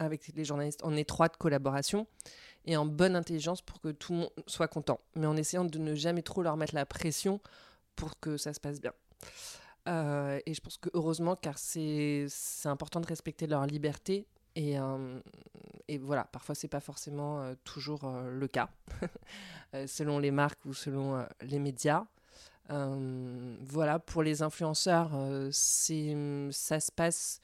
avec 0.00 0.26
les 0.34 0.44
journalistes 0.44 0.82
en 0.82 0.96
étroite 0.96 1.36
collaboration 1.36 2.06
et 2.64 2.76
en 2.76 2.86
bonne 2.86 3.14
intelligence 3.14 3.62
pour 3.62 3.80
que 3.80 3.88
tout 3.88 4.12
le 4.12 4.18
monde 4.20 4.30
soit 4.46 4.68
content, 4.68 5.00
mais 5.14 5.26
en 5.26 5.36
essayant 5.36 5.64
de 5.64 5.78
ne 5.78 5.94
jamais 5.94 6.22
trop 6.22 6.42
leur 6.42 6.56
mettre 6.56 6.74
la 6.74 6.86
pression 6.86 7.40
pour 7.94 8.18
que 8.18 8.36
ça 8.36 8.52
se 8.52 8.60
passe 8.60 8.80
bien. 8.80 8.92
Euh, 9.88 10.40
et 10.46 10.54
je 10.54 10.60
pense 10.60 10.78
que 10.78 10.90
heureusement, 10.94 11.36
car 11.36 11.58
c'est 11.58 12.26
important 12.64 13.00
de 13.00 13.06
respecter 13.06 13.46
leur 13.46 13.66
liberté. 13.66 14.26
Et, 14.56 14.78
euh, 14.78 15.20
voilà, 16.00 16.24
parfois 16.24 16.54
c'est 16.54 16.68
pas 16.68 16.80
forcément 16.80 17.40
euh, 17.40 17.54
toujours 17.64 18.10
le 18.10 18.48
cas, 18.48 18.68
selon 19.86 20.18
les 20.18 20.30
marques 20.30 20.64
ou 20.64 20.74
selon 20.74 21.24
les 21.42 21.58
médias. 21.58 22.06
Voilà, 22.68 23.98
pour 23.98 24.22
les 24.22 24.42
influenceurs, 24.42 25.10
ça 25.50 26.80
se 26.80 26.92
passe 26.92 27.40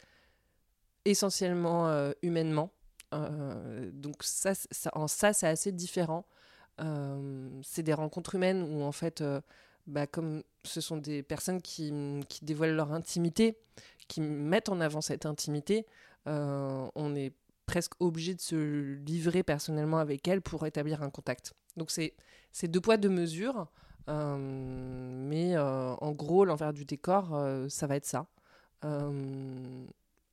essentiellement 1.07 1.89
euh, 1.89 2.13
humainement. 2.23 2.71
Euh, 3.15 3.91
donc 3.93 4.17
ça, 4.23 4.55
ça- 4.55 4.91
en 4.95 5.09
ça, 5.09 5.33
c'est 5.33 5.47
assez 5.47 5.73
différent. 5.73 6.27
Euh, 6.81 7.49
c'est 7.63 7.83
des 7.83 7.95
rencontres 7.95 8.35
humaines 8.35 8.63
où 8.63 8.83
en 8.83 8.93
fait, 8.93 9.23
bah, 9.87 10.07
comme 10.07 10.43
ce 10.65 10.81
sont 10.81 10.97
des 10.99 11.23
personnes 11.23 11.63
qui, 11.63 11.93
qui 12.29 12.45
dévoilent 12.45 12.75
leur 12.75 12.93
intimité, 12.93 13.57
qui 14.09 14.21
mettent 14.21 14.69
en 14.69 14.81
avant 14.81 15.01
cette 15.01 15.25
intimité, 15.27 15.87
on 16.27 17.15
est 17.15 17.33
presque 17.67 17.93
obligé 18.01 18.35
de 18.35 18.41
se 18.41 18.95
livrer 19.05 19.43
personnellement 19.43 19.99
avec 19.99 20.27
elles 20.29 20.43
pour 20.43 20.67
établir 20.67 21.03
un 21.03 21.11
contact. 21.11 21.55
Donc 21.77 21.91
c'est 21.91 22.15
deux 22.69 22.81
poids 22.81 22.97
deux 22.97 23.09
mesures, 23.09 23.69
mais 24.09 25.57
en 25.59 26.13
gros 26.13 26.45
l'envers 26.45 26.73
du 26.73 26.85
décor, 26.85 27.29
ça 27.69 27.87
va 27.87 27.97
être 27.97 28.07
ça. 28.07 28.27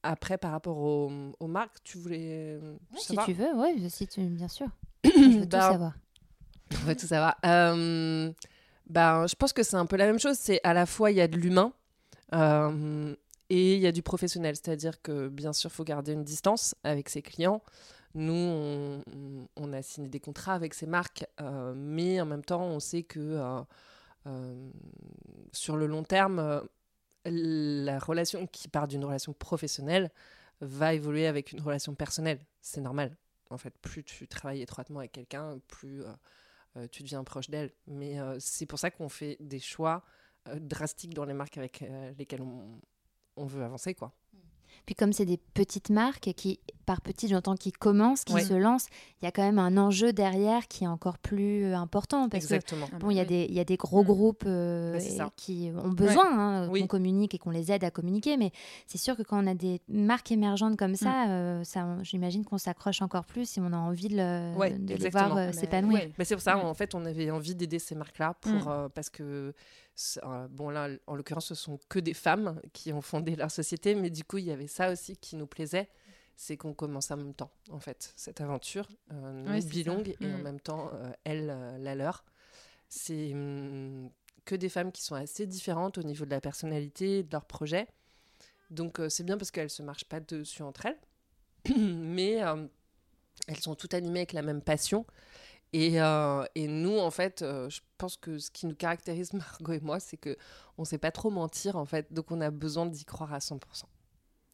Après 0.03 0.37
par 0.37 0.51
rapport 0.51 0.77
aux, 0.77 1.11
aux 1.39 1.47
marques, 1.47 1.77
tu 1.83 1.97
voulais 1.97 2.59
Si 2.97 3.15
tu 3.25 3.33
veux, 3.33 3.53
oui, 3.55 3.89
si 3.89 4.07
tu... 4.07 4.21
bien 4.21 4.47
sûr. 4.47 4.67
Je 5.03 5.39
veux 5.39 5.45
tout 5.47 5.57
savoir. 5.57 5.93
On 6.71 6.85
va 6.85 6.95
tout 6.95 7.07
savoir. 7.07 7.37
Euh, 7.45 8.31
ben, 8.87 9.27
je 9.27 9.35
pense 9.35 9.53
que 9.53 9.63
c'est 9.63 9.75
un 9.75 9.85
peu 9.85 9.95
la 9.95 10.05
même 10.05 10.19
chose. 10.19 10.37
C'est 10.37 10.59
à 10.63 10.73
la 10.73 10.85
fois, 10.85 11.11
il 11.11 11.17
y 11.17 11.21
a 11.21 11.27
de 11.27 11.37
l'humain 11.37 11.71
euh, 12.33 13.15
et 13.49 13.75
il 13.75 13.79
y 13.79 13.87
a 13.87 13.91
du 13.91 14.01
professionnel. 14.01 14.55
C'est-à-dire 14.55 15.01
que, 15.01 15.27
bien 15.27 15.53
sûr, 15.53 15.69
il 15.71 15.73
faut 15.73 15.83
garder 15.83 16.13
une 16.13 16.23
distance 16.23 16.75
avec 16.83 17.09
ses 17.09 17.21
clients. 17.21 17.61
Nous, 18.15 19.01
on, 19.55 19.73
a 19.73 19.81
signé 19.81 20.07
des 20.07 20.19
contrats 20.19 20.53
avec 20.53 20.75
ces 20.75 20.85
marques, 20.85 21.25
euh, 21.41 21.73
mais 21.75 22.21
en 22.21 22.25
même 22.25 22.43
temps, 22.43 22.61
on 22.61 22.79
sait 22.79 23.01
que 23.01 23.19
euh, 23.19 23.61
euh, 24.27 24.69
sur 25.51 25.77
le 25.77 25.87
long 25.87 26.03
terme, 26.03 26.61
la 27.25 27.99
relation 27.99 28.47
qui 28.47 28.67
part 28.67 28.87
d'une 28.87 29.05
relation 29.05 29.33
professionnelle 29.33 30.11
va 30.61 30.93
évoluer 30.93 31.27
avec 31.27 31.51
une 31.51 31.61
relation 31.61 31.95
personnelle. 31.95 32.39
C'est 32.61 32.81
normal. 32.81 33.15
En 33.49 33.57
fait, 33.57 33.77
plus 33.79 34.03
tu 34.03 34.27
travailles 34.27 34.61
étroitement 34.61 34.99
avec 34.99 35.11
quelqu'un, 35.11 35.59
plus 35.67 36.03
euh, 36.03 36.11
euh, 36.77 36.87
tu 36.91 37.03
deviens 37.03 37.23
proche 37.23 37.49
d'elle. 37.49 37.71
Mais 37.87 38.19
euh, 38.19 38.37
c'est 38.39 38.65
pour 38.65 38.79
ça 38.79 38.91
qu'on 38.91 39.09
fait 39.09 39.37
des 39.39 39.59
choix 39.59 40.03
drastiques 40.55 41.13
dans 41.13 41.23
les 41.23 41.33
marques 41.33 41.57
avec 41.57 41.85
lesquelles 42.17 42.41
on, 42.41 42.81
on 43.37 43.45
veut 43.45 43.63
avancer, 43.63 43.95
quoi. 43.95 44.13
Puis 44.85 44.95
comme 44.95 45.13
c'est 45.13 45.25
des 45.25 45.37
petites 45.53 45.89
marques 45.89 46.31
qui, 46.35 46.59
par 46.85 46.99
petites, 47.01 47.29
j'entends 47.29 47.55
qui 47.55 47.71
commencent, 47.71 48.23
qui 48.25 48.33
Ouais. 48.33 48.43
se 48.43 48.53
lancent, 48.53 48.87
il 49.21 49.25
y 49.25 49.27
a 49.27 49.31
quand 49.31 49.43
même 49.43 49.59
un 49.59 49.77
enjeu 49.77 50.11
derrière 50.13 50.67
qui 50.67 50.83
est 50.83 50.87
encore 50.87 51.17
plus 51.17 51.63
euh, 51.65 51.77
important 51.77 52.27
parce 52.29 52.43
Exactement. 52.43 52.87
que 52.87 52.95
bon, 52.97 53.09
il 53.09 53.15
y 53.17 53.19
a 53.21 53.25
des 53.25 53.45
il 53.49 53.53
y 53.55 53.59
a 53.59 53.63
des 53.63 53.77
gros 53.77 54.03
Mm. 54.03 54.07
groupes 54.07 54.43
euh, 54.45 54.99
Bah, 55.17 55.29
qui 55.37 55.71
ont 55.75 55.89
besoin 55.89 56.25
hein, 56.37 56.69
Oui. 56.69 56.81
qu'on 56.81 56.87
communique 56.87 57.33
et 57.33 57.37
qu'on 57.37 57.51
les 57.51 57.71
aide 57.71 57.83
à 57.83 57.91
communiquer, 57.91 58.35
mais 58.37 58.51
c'est 58.87 58.97
sûr 58.97 59.15
que 59.15 59.23
quand 59.23 59.41
on 59.41 59.47
a 59.47 59.53
des 59.53 59.81
marques 59.87 60.31
émergentes 60.31 60.77
comme 60.77 60.95
ça, 60.95 61.29
euh, 61.29 61.63
ça, 61.63 61.87
j'imagine 62.03 62.43
qu'on 62.43 62.57
s'accroche 62.57 63.01
encore 63.01 63.25
plus 63.25 63.47
si 63.49 63.59
on 63.61 63.71
a 63.71 63.77
envie 63.77 64.09
de, 64.09 64.17
le- 64.17 64.57
Ouais, 64.57 64.71
de 64.71 64.95
les 64.95 65.09
voir 65.09 65.37
euh, 65.37 65.47
Bah, 65.47 65.53
s'épanouir. 65.53 65.99
ouais. 65.99 66.11
Mais 66.17 66.25
c'est 66.25 66.35
pour 66.35 66.41
ça, 66.43 66.57
Ouais. 66.57 66.63
en 66.63 66.73
fait, 66.73 66.93
on 66.95 67.05
avait 67.05 67.31
envie 67.31 67.55
d'aider 67.55 67.79
ces 67.79 67.95
marques-là 67.95 68.35
pour 68.41 68.51
Mm. 68.51 68.67
euh, 68.67 68.89
parce 68.89 69.09
que 69.09 69.53
bon 70.49 70.69
là, 70.69 70.89
en 71.07 71.15
l'occurrence, 71.15 71.47
ce 71.47 71.55
sont 71.55 71.79
que 71.89 71.99
des 71.99 72.13
femmes 72.13 72.59
qui 72.73 72.91
ont 72.93 73.01
fondé 73.01 73.35
leur 73.35 73.51
société, 73.51 73.95
mais 73.95 74.09
du 74.09 74.23
coup, 74.23 74.37
il 74.37 74.45
y 74.45 74.51
avait 74.51 74.67
ça 74.67 74.91
aussi 74.91 75.17
qui 75.17 75.35
nous 75.35 75.47
plaisait, 75.47 75.89
c'est 76.35 76.57
qu'on 76.57 76.73
commence 76.73 77.11
en 77.11 77.17
même 77.17 77.33
temps, 77.33 77.51
en 77.69 77.79
fait, 77.79 78.11
cette 78.15 78.41
aventure, 78.41 78.87
euh, 79.11 79.61
ça. 79.61 79.67
Bilong, 79.67 80.03
et 80.19 80.33
en 80.33 80.37
Mm. 80.39 80.41
même 80.41 80.59
temps, 80.59 80.89
euh, 80.93 81.11
elle, 81.23 81.49
euh, 81.51 81.77
la 81.77 81.95
leur. 81.95 82.23
C'est 82.89 83.33
hum, 83.33 84.09
que 84.45 84.55
des 84.55 84.69
femmes 84.69 84.91
qui 84.91 85.03
sont 85.03 85.15
assez 85.15 85.45
différentes 85.47 85.97
au 85.97 86.03
niveau 86.03 86.25
de 86.25 86.31
la 86.31 86.41
personnalité, 86.41 87.23
de 87.23 87.31
leur 87.31 87.45
projet. 87.45 87.87
Donc 88.71 88.99
euh, 88.99 89.09
c'est 89.09 89.23
bien 89.23 89.37
parce 89.37 89.51
qu'elles 89.51 89.69
se 89.69 89.83
marchent 89.83 90.05
pas 90.05 90.19
dessus 90.19 90.63
entre 90.63 90.87
elles, 90.87 90.99
mais 91.77 92.43
euh, 92.43 92.67
elles 93.47 93.59
sont 93.59 93.75
toutes 93.75 93.93
animées 93.93 94.19
avec 94.21 94.33
la 94.33 94.41
même 94.41 94.61
passion. 94.61 95.05
Et, 95.73 95.99
euh, 95.99 96.45
et 96.53 96.67
nous, 96.67 96.99
en 96.99 97.09
fait, 97.09 97.41
euh, 97.41 97.67
je 97.69 97.81
pense 97.97 98.15
que 98.15 98.37
ce 98.37 98.51
qui 98.51 98.67
nous 98.67 98.75
caractérise, 98.75 99.33
Margot 99.33 99.73
et 99.73 99.79
moi, 99.79 99.99
c'est 99.99 100.17
que 100.17 100.37
on 100.77 100.85
sait 100.85 100.99
pas 100.99 101.11
trop 101.11 101.31
mentir, 101.31 101.75
en 101.75 101.85
fait. 101.85 102.13
Donc, 102.13 102.31
on 102.31 102.39
a 102.41 102.51
besoin 102.51 102.85
d'y 102.85 103.03
croire 103.05 103.33
à 103.33 103.39
100%. 103.39 103.59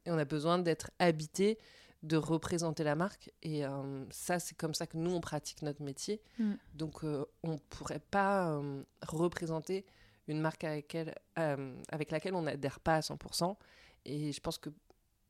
Et 0.06 0.12
on 0.12 0.18
a 0.18 0.26
besoin 0.26 0.60
d'être 0.60 0.92
habité, 0.98 1.60
de 2.04 2.16
représenter 2.16 2.86
la 2.86 2.96
marque. 2.96 3.32
Et 3.44 3.66
euh, 3.66 4.06
ça, 4.10 4.40
c'est 4.40 4.56
comme 4.56 4.74
ça 4.74 4.88
que 4.88 4.98
nous, 4.98 5.12
on 5.12 5.20
pratique 5.20 5.62
notre 5.62 5.84
métier. 5.84 6.22
Mm. 6.40 6.54
Donc, 6.74 7.04
on 7.44 7.58
pourrait 7.70 8.02
pas 8.12 8.62
représenter 9.02 9.86
une 10.30 10.40
marque 10.40 10.64
avec, 10.64 10.96
elle, 10.96 11.14
avec 11.36 12.12
laquelle 12.12 12.36
on 12.36 12.44
n'adhère 12.44 12.80
pas 12.80 12.96
à 12.96 13.00
100%. 13.02 13.58
Et 14.06 14.32
je 14.32 14.40
pense 14.40 14.58
que 14.58 14.70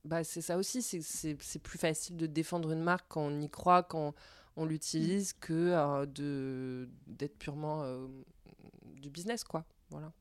bah, 0.06 0.24
c'est 0.24 0.42
ça 0.42 0.58
aussi, 0.58 0.82
c'est 0.82 1.60
plus 1.60 1.80
facile 1.80 2.16
de 2.16 2.28
défendre 2.28 2.72
une 2.72 2.84
marque 2.84 3.08
quand 3.10 3.22
on 3.22 3.42
y 3.42 3.50
croit, 3.50 3.84
quand 3.84 4.14
on 4.60 4.66
l'utilise, 4.66 5.34
que 5.40 5.54
euh, 5.54 6.06
de 6.06 6.90
d'être 7.08 7.38
purement 7.38 7.82
euh, 7.84 8.08
du 8.96 9.10
business, 9.10 9.44
quoi. 9.44 9.66
Voilà. 9.90 10.12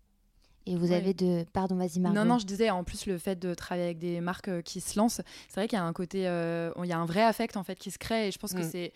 Et 0.67 0.77
vous 0.77 0.89
Ouais. 0.91 0.97
avez 0.97 1.15
de 1.15 1.45
pardon, 1.53 1.77
vas-y 1.77 1.99
Margot. 1.99 2.19
Non, 2.19 2.25
non, 2.27 2.39
je 2.39 2.45
disais, 2.47 2.69
en 2.71 2.85
plus, 2.85 3.07
le 3.07 3.17
fait 3.19 3.37
de 3.39 3.55
travailler 3.55 3.87
avec 3.87 3.99
des 3.99 4.21
marques 4.21 4.49
euh, 4.49 4.61
qui 4.63 4.81
se 4.81 4.99
lancent, 4.99 5.23
c'est 5.49 5.55
vrai 5.61 5.67
qu'il 5.69 5.79
y 5.79 5.81
a 5.81 5.85
un 5.85 5.93
côté, 5.95 6.29
euh, 6.29 6.71
il 6.83 6.87
y 6.87 6.93
a 6.93 6.99
un 6.99 7.07
vrai 7.07 7.23
affect 7.23 7.57
en 7.57 7.65
fait 7.65 7.77
qui 7.77 7.91
se 7.91 7.99
crée 7.99 8.29
et 8.29 8.31
je 8.31 8.39
pense 8.39 8.53
que 8.53 8.61
Mm. 8.61 8.71
c'est 8.71 8.93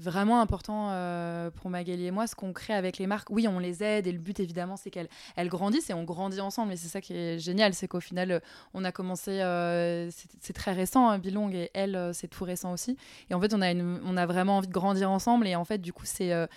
vraiment 0.00 0.40
important 0.40 0.88
euh, 0.90 1.50
pour 1.50 1.70
Magali 1.70 2.06
et 2.06 2.10
moi 2.10 2.26
ce 2.26 2.34
qu'on 2.34 2.52
crée 2.52 2.74
avec 2.74 2.98
les 2.98 3.06
marques. 3.06 3.28
Oui, 3.30 3.46
on 3.46 3.58
les 3.58 3.82
aide 3.82 4.06
et 4.06 4.12
le 4.12 4.18
but 4.18 4.40
évidemment 4.40 4.76
c'est 4.76 4.90
qu'elles 4.90 5.08
elles 5.36 5.48
grandissent 5.48 5.90
et 5.90 5.94
on 5.94 6.04
grandit 6.04 6.40
ensemble. 6.40 6.72
Et 6.72 6.76
c'est 6.76 6.88
ça 6.88 7.00
qui 7.00 7.12
est 7.12 7.38
génial, 7.38 7.74
c'est 7.74 7.88
qu'au 7.88 8.00
final, 8.00 8.32
euh, 8.32 8.40
on 8.74 8.84
a 8.84 8.92
commencé, 8.92 9.40
euh, 9.40 10.10
c'est 10.40 10.52
très 10.52 10.72
récent, 10.72 11.08
hein, 11.08 11.18
Bilong 11.18 11.50
et 11.50 11.70
elle, 11.74 12.10
c'est 12.14 12.28
tout 12.28 12.44
récent 12.44 12.72
aussi. 12.72 12.96
Et 13.28 13.34
en 13.34 13.40
fait, 13.40 13.54
on 13.54 13.62
a, 13.62 13.74
on 13.74 14.16
a 14.16 14.26
vraiment 14.26 14.56
envie 14.58 14.68
de 14.68 14.72
grandir 14.72 15.10
ensemble 15.10 15.46
et 15.46 15.54
en 15.54 15.64
fait, 15.64 15.78
du 15.78 15.92
coup, 15.92 16.06
c'est 16.06 16.48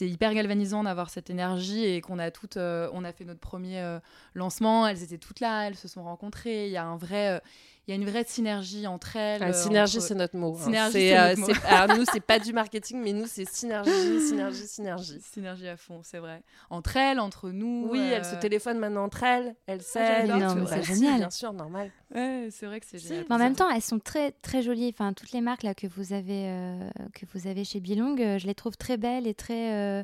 hyper 0.00 0.34
galvanisant 0.34 0.84
d'avoir 0.84 1.10
cette 1.10 1.30
énergie 1.30 1.84
et 1.84 2.00
qu'on 2.00 2.18
a 2.18 2.30
toutes, 2.30 2.56
on 2.56 3.04
a 3.04 3.12
fait 3.12 3.24
notre 3.24 3.40
premier 3.40 3.98
lancement, 4.34 4.86
elles 4.86 5.02
étaient 5.02 5.18
toutes 5.18 5.40
là, 5.40 5.66
elles 5.66 5.76
se 5.76 5.88
sont 5.88 6.02
rencontrées. 6.02 6.66
Il 6.66 6.72
y 6.72 6.76
a 6.76 6.84
un 6.84 6.96
vrai, 6.96 7.40
il 7.90 7.96
y 7.96 7.98
a 7.98 8.02
une 8.02 8.08
vraie 8.08 8.24
synergie 8.24 8.86
entre 8.86 9.16
elles. 9.16 9.42
Ah, 9.42 9.48
euh, 9.48 9.52
synergie, 9.52 9.98
entre- 9.98 10.06
c'est 10.06 10.14
notre 10.14 10.36
mot. 10.36 10.54
hein. 10.56 10.62
Synergie, 10.64 10.92
C'est, 10.92 11.18
euh, 11.18 11.28
notre 11.34 11.40
mot. 11.40 11.46
c'est- 11.48 11.66
alors, 11.66 11.96
nous, 11.98 12.04
c'est 12.12 12.20
pas 12.20 12.38
du 12.38 12.52
marketing, 12.52 13.02
mais 13.02 13.12
nous, 13.12 13.26
c'est 13.26 13.48
synergie, 13.48 13.90
synergie, 14.28 14.66
synergie. 14.66 15.18
synergie 15.20 15.66
à 15.68 15.76
fond, 15.76 16.00
c'est 16.04 16.18
vrai. 16.18 16.42
Entre 16.70 16.96
elles, 16.96 17.18
entre 17.18 17.50
nous. 17.50 17.88
Oui, 17.90 17.98
euh, 17.98 18.16
elles 18.18 18.24
se 18.24 18.36
téléphonent 18.36 18.78
maintenant 18.78 19.02
entre 19.04 19.24
elles, 19.24 19.56
elles 19.66 19.82
s'aident. 19.82 20.30
tout. 20.30 20.54
mais 20.54 20.66
c'est 20.66 20.82
génial. 20.84 21.18
Bien 21.18 21.30
sûr, 21.30 21.52
normal. 21.52 21.90
Ouais, 22.14 22.48
c'est 22.52 22.66
vrai 22.66 22.78
que 22.80 22.86
c'est 22.86 22.98
génial. 22.98 23.24
Mais 23.28 23.34
en 23.34 23.38
même 23.38 23.56
temps, 23.56 23.68
elles 23.70 23.82
sont 23.82 23.98
très 23.98 24.30
très 24.42 24.62
jolies. 24.62 24.90
Enfin, 24.96 25.12
toutes 25.12 25.32
les 25.32 25.40
marques 25.40 25.64
là 25.64 25.74
que 25.74 25.86
vous 25.88 26.12
avez 26.12 26.44
euh, 26.48 26.90
que 27.12 27.26
vous 27.34 27.46
avez 27.48 27.64
chez 27.64 27.80
Bilong, 27.80 28.16
euh, 28.20 28.38
je 28.38 28.46
les 28.46 28.54
trouve 28.54 28.76
très 28.76 28.96
belles 28.96 29.26
et 29.26 29.34
très 29.34 29.72
euh, 29.74 30.02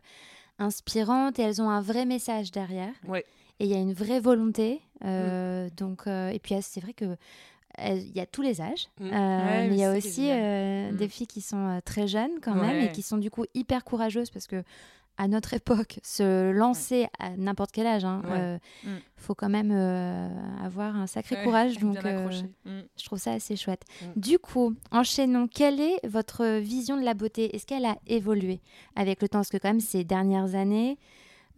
inspirantes 0.59 1.39
et 1.39 1.43
elles 1.43 1.61
ont 1.63 1.71
un 1.71 1.81
vrai 1.81 2.05
message 2.05 2.51
derrière. 2.51 2.93
Ouais. 3.07 3.25
Et 3.59 3.65
il 3.65 3.71
y 3.71 3.75
a 3.75 3.79
une 3.79 3.93
vraie 3.95 4.21
volonté. 4.21 4.81
euh, 5.05 5.69
Donc 5.77 6.07
euh, 6.07 6.29
et 6.29 6.39
puis 6.39 6.55
euh, 6.55 6.59
c'est 6.63 6.81
vrai 6.81 6.93
que 6.93 7.17
il 7.79 8.13
y 8.17 8.21
a 8.21 8.27
tous 8.27 8.43
les 8.43 8.61
âges, 8.61 8.89
Mm. 9.01 9.05
Euh, 9.05 9.11
Ouais, 9.11 9.69
mais 9.69 9.75
il 9.75 9.79
y 9.81 9.85
a 9.85 9.93
aussi 9.97 10.29
euh, 10.31 10.93
Mm. 10.93 10.97
des 10.97 11.09
filles 11.09 11.27
qui 11.27 11.41
sont 11.41 11.69
euh, 11.77 11.81
très 11.85 12.07
jeunes 12.09 12.41
quand 12.43 12.55
même 12.55 12.81
et 12.81 12.93
qui 12.93 13.03
sont 13.03 13.19
du 13.19 13.31
coup 13.31 13.45
hyper 13.55 13.85
courageuses 13.85 14.31
parce 14.31 14.47
que 14.47 14.63
à 15.19 15.29
notre 15.29 15.55
époque, 15.61 15.99
se 16.03 16.51
lancer 16.53 17.07
à 17.19 17.31
n'importe 17.39 17.73
quel 17.73 17.87
âge, 17.87 18.05
hein, 18.05 18.23
euh, 18.27 18.59
Mm. 18.85 18.97
faut 19.17 19.35
quand 19.35 19.49
même 19.49 19.73
avoir 20.63 20.95
un 20.97 21.07
sacré 21.07 21.43
courage. 21.43 21.79
Donc, 21.79 21.97
je 22.05 23.05
trouve 23.05 23.19
ça 23.19 23.33
assez 23.33 23.57
chouette. 23.57 23.83
Du 24.15 24.39
coup, 24.39 24.75
enchaînons. 24.91 25.49
Quelle 25.49 25.81
est 25.81 26.07
votre 26.07 26.59
vision 26.59 26.97
de 26.99 27.03
la 27.05 27.15
beauté? 27.15 27.55
Est-ce 27.57 27.65
qu'elle 27.67 27.87
a 27.87 27.97
évolué 28.07 28.61
avec 28.95 29.23
le 29.23 29.29
temps? 29.29 29.39
Parce 29.39 29.49
que 29.49 29.57
quand 29.59 29.69
même, 29.71 29.81
ces 29.81 30.05
dernières 30.05 30.55
années, 30.55 30.99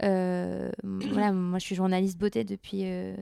euh, 0.02 0.70
voilà, 0.84 1.32
moi 1.32 1.58
je 1.58 1.64
suis 1.64 1.74
journaliste 1.74 2.18
beauté 2.18 2.44
depuis 2.44 2.82
euh, 2.84 3.14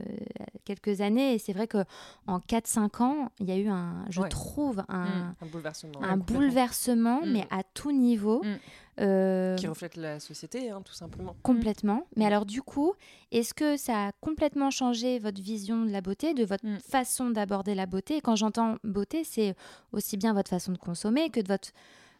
quelques 0.65 1.01
années 1.01 1.33
et 1.33 1.39
c'est 1.39 1.53
vrai 1.53 1.67
que 1.67 1.83
en 2.27 2.39
4-5 2.39 3.01
ans, 3.03 3.31
il 3.39 3.47
y 3.47 3.51
a 3.51 3.57
eu 3.57 3.67
un, 3.67 4.05
je 4.09 4.21
Ouais. 4.21 4.29
trouve, 4.29 4.83
un, 4.89 5.33
Un 5.41 5.45
bouleversement. 5.45 6.01
un 6.03 6.17
bouleversement, 6.17 7.21
Mm. 7.25 7.31
mais 7.31 7.47
à 7.51 7.63
tout 7.63 7.91
niveau. 7.91 8.43
Mm. 8.43 8.55
Euh, 8.99 9.55
Qui 9.57 9.67
reflète 9.67 9.95
la 9.95 10.19
société, 10.19 10.71
hein, 10.71 10.81
tout 10.83 10.93
simplement. 10.93 11.35
Complètement. 11.43 12.07
Mais 12.15 12.23
Mm. 12.25 12.27
alors 12.27 12.45
du 12.47 12.61
coup, 12.63 12.93
est-ce 13.31 13.53
que 13.53 13.77
ça 13.77 14.07
a 14.07 14.11
complètement 14.21 14.71
changé 14.71 15.19
votre 15.19 15.39
vision 15.41 15.85
de 15.85 15.91
la 15.91 16.01
beauté, 16.01 16.33
de 16.33 16.43
votre 16.43 16.65
façon 16.81 17.29
d'aborder 17.29 17.75
la 17.75 17.85
beauté? 17.85 18.17
Et 18.17 18.21
quand 18.21 18.35
j'entends 18.35 18.77
beauté, 18.83 19.23
c'est 19.23 19.55
aussi 19.91 20.17
bien 20.17 20.33
votre 20.33 20.49
façon 20.49 20.71
de 20.71 20.77
consommer 20.79 21.29
que 21.29 21.39
de 21.41 21.47
votre, 21.47 21.69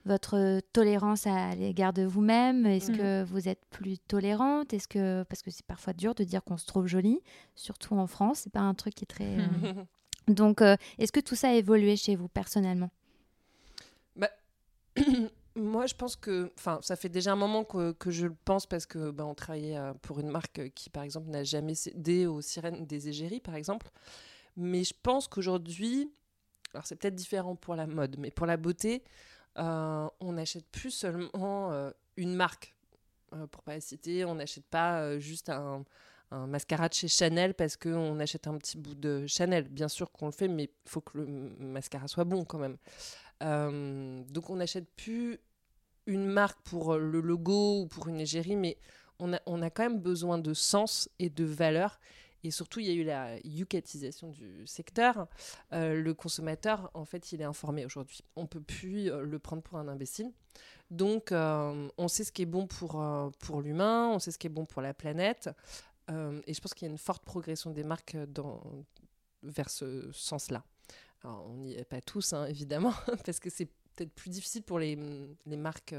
votre 0.07 0.61
tolérance 0.73 1.27
à 1.27 1.53
l'égard 1.55 1.93
de 1.93 2.03
vous-même? 2.03 2.65
Est-ce 2.65 2.91
Mm. 2.91 2.97
que 2.97 3.23
vous 3.25 3.47
êtes 3.47 3.63
plus 3.69 3.99
tolérante? 3.99 4.73
Est-ce 4.73 4.87
que 4.87 5.23
parce 5.23 5.41
que 5.43 5.51
c'est 5.51 5.65
parfois 5.65 5.93
dur 5.93 6.15
de 6.15 6.23
dire 6.23 6.43
qu'on 6.43 6.57
se 6.57 6.65
trouve 6.65 6.87
jolie, 6.87 7.19
surtout 7.55 7.93
en 7.95 8.07
France, 8.07 8.39
c'est 8.43 8.51
pas 8.53 8.61
un 8.61 8.73
truc 8.73 8.95
qui 8.95 9.03
est 9.03 9.07
très. 9.07 9.37
euh, 9.39 9.47
Donc, 10.27 10.61
euh, 10.61 10.75
est-ce 10.97 11.11
que 11.11 11.19
tout 11.21 11.35
ça 11.35 11.49
a 11.49 11.53
évolué 11.53 11.95
chez 11.95 12.15
vous 12.15 12.27
personnellement? 12.27 12.89
Moi, 15.55 15.85
je 15.87 15.93
pense 15.95 16.15
que, 16.15 16.51
enfin, 16.57 16.79
ça 16.81 16.95
fait 16.95 17.09
déjà 17.09 17.31
un 17.33 17.35
moment 17.35 17.63
que, 17.63 17.91
que 17.93 18.11
je 18.11 18.25
le 18.27 18.33
pense 18.45 18.65
parce 18.67 18.85
que, 18.85 19.11
ben, 19.11 19.25
on 19.25 19.33
travaillait 19.35 19.77
euh, 19.77 19.93
pour 20.01 20.19
une 20.19 20.29
marque 20.29 20.69
qui, 20.73 20.89
par 20.89 21.03
exemple, 21.03 21.29
n'a 21.29 21.43
jamais 21.43 21.75
cédé 21.75 22.25
aux 22.27 22.41
sirènes 22.41 22.85
des 22.85 23.09
égéries, 23.09 23.39
par 23.39 23.55
exemple. 23.55 23.89
Mais 24.55 24.83
je 24.83 24.93
pense 25.01 25.27
qu'aujourd'hui, 25.27 26.11
alors 26.73 26.85
c'est 26.85 26.95
peut-être 26.95 27.15
différent 27.15 27.55
pour 27.55 27.75
la 27.75 27.87
mode, 27.87 28.17
mais 28.19 28.29
pour 28.31 28.45
la 28.45 28.57
beauté, 28.57 29.03
euh, 29.03 29.36
on 29.57 30.33
n'achète 30.33 30.67
plus 30.71 30.91
seulement 30.91 31.71
euh, 31.71 31.91
une 32.15 32.35
marque. 32.35 32.75
Euh, 33.33 33.45
pour 33.47 33.61
pas 33.63 33.73
la 33.73 33.81
citer, 33.81 34.23
on 34.25 34.35
n'achète 34.35 34.65
pas 34.65 35.01
euh, 35.01 35.19
juste 35.19 35.49
un, 35.49 35.83
mascara 36.31 36.89
de 36.89 36.93
chez 36.93 37.07
Chanel 37.07 37.53
parce 37.53 37.77
qu'on 37.77 38.19
achète 38.19 38.47
un 38.47 38.57
petit 38.57 38.77
bout 38.77 38.95
de 38.95 39.25
Chanel. 39.27 39.67
Bien 39.67 39.87
sûr 39.87 40.11
qu'on 40.11 40.27
le 40.27 40.31
fait, 40.31 40.47
mais 40.47 40.65
il 40.65 40.89
faut 40.89 41.01
que 41.01 41.17
le 41.17 41.25
mascara 41.59 42.07
soit 42.07 42.25
bon 42.25 42.45
quand 42.45 42.59
même. 42.59 42.77
Euh, 43.43 44.23
donc 44.29 44.49
on 44.49 44.57
n'achète 44.57 44.89
plus 44.95 45.39
une 46.05 46.25
marque 46.25 46.59
pour 46.63 46.93
euh, 46.93 46.99
le 46.99 47.21
logo 47.21 47.81
ou 47.81 47.87
pour 47.87 48.07
une 48.07 48.19
égérie, 48.19 48.55
mais 48.55 48.77
on 49.19 49.33
a 49.33 49.69
quand 49.71 49.83
même 49.83 49.99
besoin 49.99 50.37
de 50.37 50.53
sens 50.53 51.09
et 51.17 51.29
de 51.29 51.43
valeur. 51.43 51.99
Et 52.43 52.51
surtout, 52.51 52.79
il 52.79 52.87
y 52.87 52.89
a 52.89 52.93
eu 52.93 53.03
la 53.03 53.37
yucatisation 53.43 54.29
du 54.29 54.65
secteur. 54.67 55.27
Euh, 55.73 56.01
le 56.01 56.13
consommateur, 56.13 56.91
en 56.93 57.05
fait, 57.05 57.31
il 57.31 57.41
est 57.41 57.45
informé 57.45 57.85
aujourd'hui. 57.85 58.21
On 58.35 58.45
peut 58.45 58.61
plus 58.61 59.09
euh, 59.09 59.21
le 59.21 59.39
prendre 59.39 59.61
pour 59.63 59.77
un 59.77 59.87
imbécile. 59.87 60.31
Donc, 60.91 61.31
euh, 61.31 61.89
on 61.97 62.07
sait 62.07 62.23
ce 62.23 62.31
qui 62.31 62.43
est 62.43 62.47
bon 62.47 62.67
pour, 62.67 63.03
pour 63.39 63.61
l'humain, 63.61 64.09
on 64.13 64.19
sait 64.19 64.31
ce 64.31 64.37
qui 64.37 64.47
est 64.47 64.51
bon 64.51 64.65
pour 64.65 64.81
la 64.81 64.93
planète. 64.93 65.49
Et 66.09 66.53
je 66.53 66.61
pense 66.61 66.73
qu'il 66.73 66.87
y 66.87 66.89
a 66.89 66.91
une 66.91 66.97
forte 66.97 67.25
progression 67.25 67.71
des 67.71 67.83
marques 67.83 68.15
dans, 68.29 68.61
vers 69.43 69.69
ce 69.69 70.09
sens-là. 70.13 70.63
Alors, 71.21 71.45
on 71.49 71.57
n'y 71.57 71.73
est 71.73 71.83
pas 71.83 71.99
tous, 71.99 72.31
hein, 72.31 72.45
évidemment, 72.45 72.93
parce 73.25 73.41
que 73.41 73.49
c'est 73.49 73.65
peut-être 73.65 74.13
plus 74.13 74.29
difficile 74.29 74.63
pour 74.63 74.79
les, 74.79 74.97
les 75.45 75.57
marques 75.57 75.95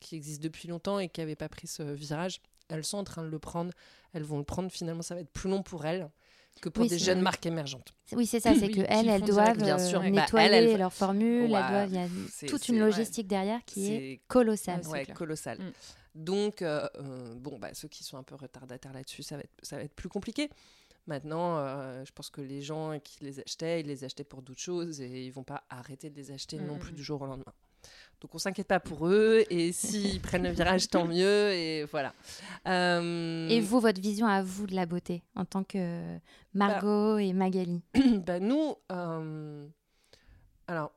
qui 0.00 0.16
existent 0.16 0.42
depuis 0.42 0.68
longtemps 0.68 0.98
et 0.98 1.10
qui 1.10 1.20
n'avaient 1.20 1.36
pas 1.36 1.50
pris 1.50 1.66
ce 1.66 1.82
virage. 1.82 2.40
Elles 2.72 2.84
sont 2.84 2.98
en 2.98 3.04
train 3.04 3.22
de 3.22 3.28
le 3.28 3.38
prendre. 3.38 3.72
Elles 4.12 4.24
vont 4.24 4.38
le 4.38 4.44
prendre. 4.44 4.70
Finalement, 4.70 5.02
ça 5.02 5.14
va 5.14 5.20
être 5.20 5.30
plus 5.32 5.48
long 5.50 5.62
pour 5.62 5.84
elles 5.86 6.08
que 6.60 6.68
pour 6.68 6.82
Oui, 6.82 6.88
des 6.88 6.98
jeunes 6.98 7.22
marques 7.22 7.46
émergentes. 7.46 7.94
Oui, 8.12 8.26
c'est 8.26 8.38
ça, 8.40 8.54
c'est 8.54 8.66
Oui, 8.66 8.72
que 8.72 8.80
elles, 8.86 9.22
doivent 9.22 9.56
bien 9.56 9.78
euh, 9.78 9.88
sûr. 9.88 10.00
Bah, 10.00 10.10
nettoyer 10.10 10.48
elles, 10.48 10.68
elles- 10.68 10.78
leur 10.78 10.92
formule, 10.92 11.44
il 11.44 11.50
y 11.50 11.56
a 11.56 11.88
toute 12.46 12.68
une 12.68 12.74
ouais. 12.76 12.80
logistique 12.82 13.26
derrière 13.26 13.64
qui 13.64 13.92
est 13.92 14.20
colossale. 14.28 14.76
Ouais, 14.78 14.82
c'est 14.84 14.90
ouais, 14.90 15.04
clair. 15.04 15.16
colossal. 15.16 15.58
Mm. 15.58 15.72
Donc, 16.14 16.60
euh, 16.60 16.86
euh, 16.98 17.34
bon, 17.36 17.58
bah, 17.58 17.70
ceux 17.72 17.88
qui 17.88 18.04
sont 18.04 18.18
un 18.18 18.22
peu 18.22 18.34
retardataires 18.34 18.92
là-dessus, 18.92 19.22
ça 19.22 19.36
va, 19.36 19.42
être, 19.42 19.50
ça 19.62 19.76
va 19.76 19.82
être 19.82 19.94
plus 19.94 20.10
compliqué. 20.10 20.50
Maintenant, 21.06 21.56
euh, 21.56 22.04
je 22.04 22.12
pense 22.12 22.28
que 22.30 22.42
les 22.42 22.60
gens 22.62 22.98
qui 23.02 23.24
les 23.24 23.40
achetaient, 23.40 23.80
ils 23.80 23.86
les 23.86 24.04
achetaient 24.04 24.22
pour 24.22 24.42
d'autres 24.42 24.60
choses 24.60 25.00
et 25.00 25.24
ils 25.24 25.32
vont 25.32 25.42
pas 25.42 25.64
arrêter 25.70 26.10
de 26.10 26.16
les 26.16 26.30
acheter 26.30 26.58
non 26.58 26.76
Mm. 26.76 26.78
plus 26.80 26.92
du 26.92 27.02
jour 27.02 27.22
au 27.22 27.26
lendemain. 27.26 27.52
Donc, 28.22 28.36
on 28.36 28.38
s'inquiète 28.38 28.68
pas 28.68 28.78
pour 28.78 29.08
eux 29.08 29.42
et 29.50 29.72
s'ils 29.72 30.20
prennent 30.22 30.44
le 30.44 30.50
virage, 30.50 30.88
tant 30.88 31.06
mieux. 31.06 31.50
Et 31.50 31.84
voilà. 31.86 32.14
Euh, 32.68 33.48
Et 33.48 33.60
vous, 33.60 33.80
votre 33.80 34.00
vision 34.00 34.28
à 34.28 34.44
vous 34.44 34.68
de 34.68 34.76
la 34.76 34.86
beauté 34.86 35.24
en 35.34 35.44
tant 35.44 35.64
que 35.64 36.18
Margot 36.54 37.18
et 37.18 37.32
Magali 37.32 37.82
bah, 38.24 38.38
nous, 38.38 38.76
euh, 38.92 39.66
alors, 40.68 40.92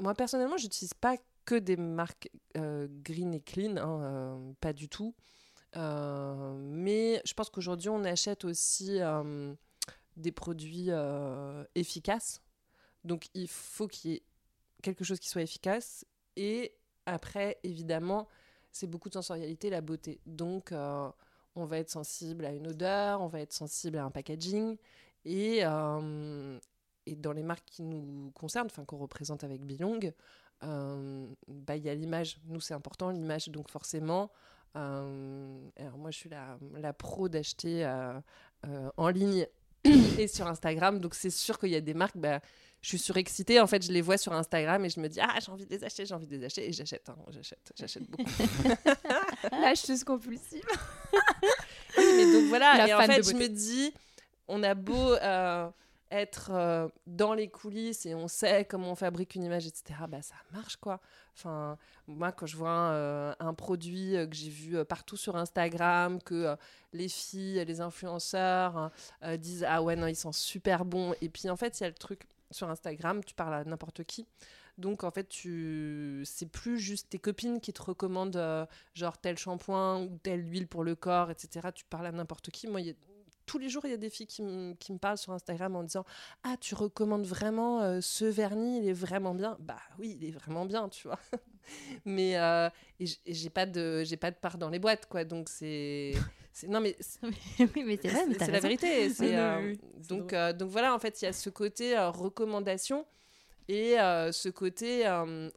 moi 0.00 0.14
personnellement, 0.14 0.56
j'utilise 0.56 0.94
pas 0.94 1.18
que 1.44 1.54
des 1.54 1.76
marques 1.76 2.30
euh, 2.56 2.88
green 2.90 3.34
et 3.34 3.42
clean, 3.42 3.76
hein, 3.76 4.54
pas 4.60 4.72
du 4.72 4.88
tout. 4.88 5.14
Mais 5.76 7.20
je 7.26 7.34
pense 7.34 7.50
qu'aujourd'hui, 7.50 7.90
on 7.90 8.04
achète 8.04 8.46
aussi 8.46 9.00
des 10.16 10.32
produits 10.32 10.88
efficaces. 11.74 12.40
Donc, 13.04 13.28
il 13.34 13.48
faut 13.48 13.86
qu'il 13.86 14.12
y 14.12 14.14
ait 14.14 14.22
quelque 14.82 15.04
chose 15.04 15.20
qui 15.20 15.28
soit 15.28 15.42
efficace. 15.42 16.06
Et 16.38 16.72
après, 17.04 17.58
évidemment, 17.64 18.28
c'est 18.70 18.86
beaucoup 18.86 19.08
de 19.08 19.14
sensorialité, 19.14 19.70
la 19.70 19.80
beauté. 19.80 20.20
Donc, 20.24 20.70
euh, 20.70 21.10
on 21.56 21.64
va 21.64 21.78
être 21.78 21.90
sensible 21.90 22.44
à 22.44 22.52
une 22.52 22.68
odeur, 22.68 23.20
on 23.20 23.26
va 23.26 23.40
être 23.40 23.52
sensible 23.52 23.98
à 23.98 24.04
un 24.04 24.10
packaging. 24.10 24.76
Et, 25.24 25.60
euh, 25.62 26.58
dans 27.16 27.32
les 27.32 27.42
marques 27.42 27.64
qui 27.66 27.82
nous 27.82 28.30
concernent, 28.36 28.68
enfin 28.70 28.84
qu'on 28.84 28.98
représente 28.98 29.42
avec 29.42 29.64
Bilong, 29.64 30.12
euh, 30.62 31.26
bah, 31.48 31.76
il 31.76 31.84
y 31.84 31.88
a 31.88 31.94
l'image. 31.94 32.38
Nous, 32.44 32.60
c'est 32.60 32.74
important, 32.74 33.10
l'image. 33.10 33.48
Donc 33.48 33.68
forcément, 33.68 34.30
alors 34.74 35.98
moi, 35.98 36.12
je 36.12 36.18
suis 36.18 36.30
la, 36.30 36.92
pro 36.92 37.28
d'acheter 37.28 37.84
en 38.96 39.08
ligne 39.08 39.48
et 40.18 40.28
sur 40.28 40.46
Instagram. 40.46 41.00
Donc 41.00 41.14
c'est 41.14 41.30
sûr 41.30 41.58
qu'il 41.58 41.70
y 41.70 41.76
a 41.76 41.80
des 41.80 41.94
marques, 41.94 42.16
bah, 42.16 42.40
je 42.80 42.88
suis 42.88 42.98
surexcitée. 42.98 43.60
En 43.60 43.66
fait, 43.66 43.84
je 43.84 43.92
les 43.92 44.00
vois 44.00 44.18
sur 44.18 44.32
Instagram 44.32 44.84
et 44.84 44.88
je 44.88 45.00
me 45.00 45.08
dis, 45.08 45.20
ah, 45.20 45.34
j'ai 45.44 45.50
envie 45.50 45.66
de 45.66 45.70
les 45.70 45.84
acheter, 45.84 46.06
j'ai 46.06 46.14
envie 46.14 46.26
de 46.26 46.36
les 46.36 46.44
acheter. 46.44 46.68
Et 46.68 46.72
j'achète, 46.72 47.08
hein, 47.08 47.16
j'achète, 47.30 47.72
j'achète 47.76 48.08
beaucoup. 48.08 48.30
L'acheteuse 49.52 50.04
compulsive. 50.04 50.66
Oui, 51.96 52.04
mais 52.16 52.32
donc 52.32 52.48
voilà, 52.48 52.78
La 52.78 52.88
et 52.88 52.94
en 52.94 53.00
fait, 53.02 53.28
je 53.28 53.34
me 53.34 53.48
dis, 53.48 53.92
on 54.46 54.62
a 54.62 54.74
beau 54.74 55.14
euh, 55.14 55.68
être 56.10 56.50
euh, 56.52 56.88
dans 57.06 57.34
les 57.34 57.48
coulisses 57.48 58.06
et 58.06 58.14
on 58.14 58.28
sait 58.28 58.64
comment 58.64 58.92
on 58.92 58.94
fabrique 58.94 59.34
une 59.34 59.44
image, 59.44 59.66
etc., 59.66 60.00
bah 60.08 60.22
ça 60.22 60.34
marche 60.52 60.76
quoi. 60.76 61.00
Enfin, 61.36 61.78
moi, 62.06 62.32
quand 62.32 62.46
je 62.46 62.56
vois 62.56 62.70
euh, 62.70 63.34
un 63.38 63.54
produit 63.54 64.16
euh, 64.16 64.26
que 64.26 64.34
j'ai 64.34 64.50
vu 64.50 64.84
partout 64.84 65.16
sur 65.16 65.36
Instagram, 65.36 66.20
que 66.22 66.56
les 66.92 67.08
filles, 67.08 67.64
les 67.64 67.80
influenceurs 67.80 68.90
disent 69.36 69.64
Ah 69.68 69.82
ouais, 69.82 69.96
non, 69.96 70.06
ils 70.06 70.16
sont 70.16 70.32
super 70.32 70.84
bons. 70.84 71.14
Et 71.20 71.28
puis 71.28 71.48
en 71.50 71.56
fait, 71.56 71.78
il 71.78 71.82
y 71.84 71.86
a 71.86 71.88
le 71.88 71.94
truc 71.94 72.22
sur 72.50 72.68
Instagram, 72.70 73.22
tu 73.24 73.34
parles 73.34 73.54
à 73.54 73.64
n'importe 73.64 74.04
qui. 74.04 74.26
Donc 74.78 75.02
en 75.04 75.10
fait, 75.10 75.28
tu 75.28 76.22
c'est 76.24 76.46
plus 76.50 76.78
juste 76.78 77.08
tes 77.10 77.18
copines 77.18 77.60
qui 77.60 77.72
te 77.72 77.82
recommandent 77.82 78.36
euh, 78.36 78.64
genre 78.94 79.18
tel 79.18 79.36
shampoing 79.36 80.02
ou 80.04 80.18
telle 80.22 80.48
huile 80.48 80.68
pour 80.68 80.84
le 80.84 80.94
corps, 80.94 81.30
etc. 81.30 81.68
Tu 81.74 81.84
parles 81.84 82.06
à 82.06 82.12
n'importe 82.12 82.50
qui. 82.50 82.68
Moi, 82.68 82.80
tous 83.44 83.58
les 83.58 83.68
jours, 83.70 83.84
il 83.86 83.90
y 83.90 83.94
a 83.94 83.96
des 83.96 84.10
filles 84.10 84.26
qui, 84.26 84.42
me- 84.42 84.74
parlent 84.98 85.18
sur 85.18 85.32
Instagram 85.32 85.74
en 85.74 85.82
disant 85.82 86.04
Ah, 86.44 86.56
tu 86.60 86.74
recommandes 86.76 87.24
vraiment 87.26 87.80
euh, 87.82 88.00
ce 88.00 88.24
vernis, 88.24 88.78
il 88.78 88.88
est 88.88 88.92
vraiment 88.92 89.34
bien. 89.34 89.56
Bah 89.58 89.80
oui, 89.98 90.16
il 90.20 90.28
est 90.28 90.30
vraiment 90.32 90.64
bien, 90.64 90.88
tu 90.88 91.08
vois. 91.08 91.18
mais 92.04 92.36
euh, 92.38 92.68
j'ai 93.26 93.50
pas 93.50 93.66
de 93.66 94.04
j'ai 94.04 94.16
pas 94.16 94.30
de 94.30 94.36
part 94.36 94.58
dans 94.58 94.68
les 94.70 94.78
boîtes, 94.78 95.06
quoi. 95.06 95.24
Donc 95.24 95.48
c'est- 95.48 96.12
non 96.66 96.80
mais 96.80 96.96
c'est- 96.98 97.20
Oui, 97.76 97.84
mais 97.84 97.98
c'est 98.02 98.08
vrai, 98.08 98.26
mais 98.26 98.32
c'est 98.32 98.38
t'as 98.38 98.46
c'est 98.46 98.52
la 98.52 98.60
vérité. 98.60 99.10
euh, 99.36 99.60
oui, 99.62 99.80
donc, 100.08 100.32
euh, 100.32 100.52
donc 100.52 100.70
voilà, 100.70 100.94
en 100.94 100.98
fait, 100.98 101.20
il 101.22 101.26
y 101.26 101.28
a 101.28 101.32
ce 101.32 101.50
côté 101.50 101.96
euh, 101.96 102.10
recommandation 102.10 103.06
et 103.68 104.00
euh, 104.00 104.32
ce 104.32 104.48
côté, 104.48 105.04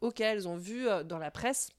ok, 0.02 0.20
elles 0.20 0.46
ont 0.46 0.56
vu 0.56 0.86
dans 1.06 1.18
la 1.18 1.30
presse, 1.30 1.70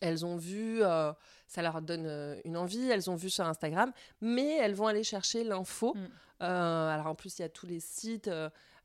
elles 0.00 0.24
ont 0.24 0.36
vu, 0.36 0.80
ça 0.80 1.62
leur 1.62 1.82
donne 1.82 2.38
une 2.44 2.56
envie, 2.56 2.88
elles 2.88 3.10
ont 3.10 3.16
vu 3.16 3.28
sur 3.30 3.44
Instagram, 3.44 3.92
mais 4.22 4.56
elles 4.56 4.74
vont 4.74 4.86
aller 4.86 5.04
chercher 5.04 5.44
l'info. 5.44 5.94
Mm. 5.94 6.06
Alors 6.42 7.06
en 7.08 7.14
plus, 7.14 7.38
il 7.38 7.42
y 7.42 7.44
a 7.44 7.48
tous 7.50 7.66
les 7.66 7.80
sites 7.80 8.30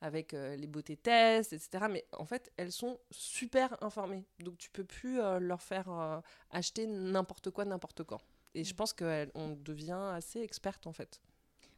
avec 0.01 0.33
euh, 0.33 0.55
les 0.55 0.67
beautés 0.67 0.97
tests, 0.97 1.53
etc. 1.53 1.85
Mais 1.89 2.05
en 2.11 2.25
fait, 2.25 2.51
elles 2.57 2.71
sont 2.71 2.99
super 3.11 3.81
informées. 3.83 4.25
Donc 4.39 4.57
tu 4.57 4.69
peux 4.71 4.83
plus 4.83 5.21
euh, 5.21 5.39
leur 5.39 5.61
faire 5.61 5.89
euh, 5.91 6.19
acheter 6.49 6.87
n'importe 6.87 7.51
quoi, 7.51 7.65
n'importe 7.65 8.03
quand. 8.03 8.19
Et 8.55 8.63
je 8.63 8.73
pense 8.73 8.93
qu'on 8.93 9.57
devient 9.63 9.97
assez 10.13 10.41
experte 10.41 10.87
en 10.87 10.93
fait. 10.93 11.21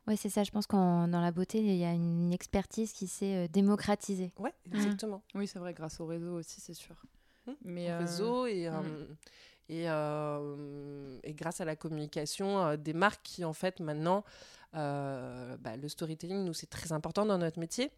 Oui, 0.08 0.18
c'est 0.18 0.30
ça. 0.30 0.44
Je 0.44 0.52
pense 0.52 0.68
qu'en 0.68 1.08
dans 1.08 1.22
la 1.22 1.32
beauté, 1.32 1.60
il 1.60 1.76
y 1.78 1.86
a 1.86 1.94
une 1.94 2.34
expertise 2.34 2.92
qui 2.92 3.08
s'est 3.08 3.46
euh, 3.46 3.48
démocratisée. 3.48 4.34
Ouais, 4.40 4.54
Mm. 4.70 4.76
exactement. 4.76 5.22
Oui, 5.36 5.48
c'est 5.48 5.60
vrai, 5.60 5.74
grâce 5.74 6.00
au 6.02 6.06
réseau 6.06 6.36
aussi, 6.36 6.60
c'est 6.60 6.74
sûr. 6.74 6.96
Hmm, 7.48 7.52
Mais 7.64 7.88
Au 7.88 7.92
euh, 7.94 8.00
réseau 8.00 8.46
et, 8.48 8.68
euh, 8.68 8.82
mm. 8.82 9.16
Et, 9.70 9.90
euh, 9.90 11.20
et 11.24 11.34
grâce 11.34 11.62
à 11.62 11.66
la 11.66 11.78
communication, 11.78 12.60
euh, 12.66 12.76
des 12.76 12.92
marques 12.94 13.22
qui, 13.24 13.46
en 13.46 13.54
fait, 13.54 13.80
maintenant, 13.80 14.26
euh, 14.76 15.56
bah, 15.58 15.78
le 15.78 15.88
storytelling, 15.88 16.44
nous, 16.44 16.54
c'est 16.54 16.70
très 16.70 16.92
important 16.92 17.26
dans 17.26 17.38
notre 17.38 17.60
métier. 17.60 17.92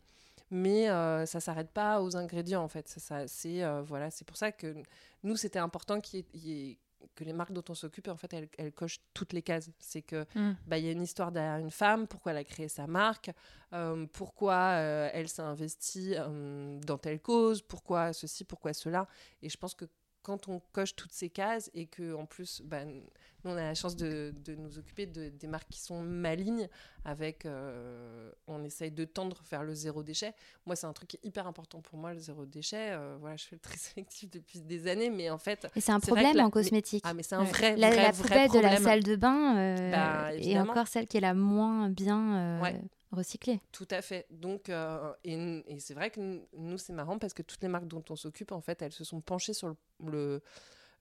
Mais 0.52 0.90
euh, 0.92 1.26
ça 1.26 1.40
s'arrête 1.40 1.72
pas 1.72 2.04
aux 2.04 2.16
ingrédients, 2.16 2.62
en 2.64 2.68
fait. 2.68 2.88
Ça, 2.88 3.00
ça- 3.00 3.28
c'est 3.28 3.64
euh, 3.64 3.82
voilà, 3.82 4.12
c'est 4.12 4.26
pour 4.28 4.38
ça 4.38 4.52
que 4.52 4.76
nous, 5.24 5.36
c'était 5.38 5.58
important 5.60 6.00
qu'il 6.00 6.20
y 6.20 6.22
ait- 6.22 6.26
il 6.36 6.48
y 6.48 6.72
ait- 6.72 6.78
que 7.15 7.24
les 7.24 7.34
marques 7.34 7.52
dont 7.52 7.63
on 7.70 7.76
s'occupe, 7.76 8.08
en 8.08 8.15
fait, 8.18 8.34
elles, 8.34 8.50
elles 8.58 8.72
cochent 8.72 9.00
toutes 9.13 9.34
les 9.34 9.41
cases. 9.41 9.70
C'est 9.80 10.02
que 10.02 10.26
Mm. 10.36 10.54
bah, 10.68 10.78
il 10.78 10.86
y 10.86 10.89
a 10.89 10.91
une 10.91 11.02
histoire 11.02 11.32
derrière 11.32 11.58
une 11.58 11.72
femme, 11.72 12.08
pourquoi 12.08 12.32
elle 12.32 12.39
a 12.39 12.44
créé 12.44 12.68
sa 12.68 12.88
marque, 12.88 13.32
euh, 13.74 14.06
pourquoi 14.13 14.56
euh, 14.56 15.10
elle 15.13 15.28
s'est 15.30 15.41
investie 15.41 16.13
euh, 16.18 16.80
dans 16.82 16.98
telle 16.98 17.20
cause, 17.20 17.62
pourquoi 17.62 18.13
ceci, 18.13 18.44
pourquoi 18.44 18.74
cela. 18.74 19.08
Et 19.41 19.50
je 19.50 19.58
pense 19.58 19.74
que 19.76 19.86
quand 20.26 20.48
on 20.50 20.60
coche 20.74 20.96
toutes 20.96 21.14
ces 21.14 21.30
cases 21.30 21.70
et 21.76 21.86
que 21.86 22.14
en 22.16 22.26
plus, 22.26 22.62
bah, 22.66 22.84
nous 22.84 23.04
on 23.48 23.52
a 23.58 23.62
la 23.62 23.76
chance 23.76 23.96
de, 23.96 24.34
de 24.44 24.56
nous 24.56 24.80
occuper 24.80 25.06
de, 25.06 25.30
des 25.30 25.46
marques 25.46 25.70
qui 25.70 25.80
sont 25.80 26.02
malignes, 26.02 26.68
avec, 27.04 27.46
euh, 27.46 28.32
on 28.48 28.64
essaye 28.64 28.90
de 28.90 29.06
tendre 29.06 29.44
vers 29.52 29.62
le 29.64 29.76
zéro 29.76 30.02
déchet. 30.02 30.34
Moi, 30.66 30.76
c'est 30.76 30.88
un 30.88 30.94
truc 30.94 31.10
qui 31.10 31.18
est 31.18 31.28
hyper 31.28 31.46
important 31.46 31.80
pour 31.80 32.00
moi, 32.00 32.12
le 32.16 32.20
zéro 32.20 32.48
déchet. 32.48 32.94
Euh, 32.94 33.18
voilà, 33.20 33.36
je 33.38 33.46
fais 33.46 33.56
le 33.56 33.60
tri 33.60 33.78
sélectif 33.78 34.32
depuis 34.32 34.62
des 34.62 34.88
années, 34.88 35.12
mais 35.12 35.30
en 35.30 35.38
fait, 35.38 35.68
Et 35.76 35.82
c'est 35.82 35.92
un 35.92 36.00
problème 36.00 36.36
la- 36.38 36.46
en 36.46 36.50
cosmétique. 36.50 37.04
ah 37.06 37.14
mais 37.14 37.22
c'est 37.22 37.36
un 37.36 37.44
Ouais. 37.44 37.52
vrai, 37.52 37.76
la, 37.76 37.90
vrai, 37.92 38.02
la 38.02 38.12
vrai 38.12 38.24
poubelle 38.24 38.50
de 38.50 38.54
la 38.60 38.62
problème. 38.70 38.84
salle 38.84 39.04
de 39.04 39.16
bain 39.16 39.58
euh, 39.58 39.92
Bah, 39.92 40.34
est 40.36 40.58
encore 40.60 40.88
celle 40.88 41.06
qui 41.08 41.18
est 41.18 41.22
la 41.22 41.36
moins 41.36 41.90
bien 41.92 42.60
Ouais. 42.64 42.82
Recyclée. 43.12 43.60
Tout 43.72 43.88
à 43.91 44.02
fait. 44.02 44.26
Donc, 44.30 44.70
euh, 44.70 45.13
et, 45.24 45.63
et 45.68 45.80
c'est 45.80 45.94
vrai 45.94 46.10
que 46.12 46.20
nous- 46.20 46.48
nous, 46.58 46.78
c'est 46.78 46.94
marrant 46.94 47.18
parce 47.18 47.34
que 47.34 47.41
toutes 47.44 47.62
les 47.62 47.68
marques 47.70 47.88
dont 47.88 48.04
on 48.10 48.15
s'occupe, 48.15 48.52
en 48.52 48.62
fait, 48.62 48.82
elles 48.82 48.91
se 48.94 49.04
sont 49.04 49.22
penchées 49.22 49.54
sur 49.54 49.68
le, 49.70 49.76
le, 50.06 50.41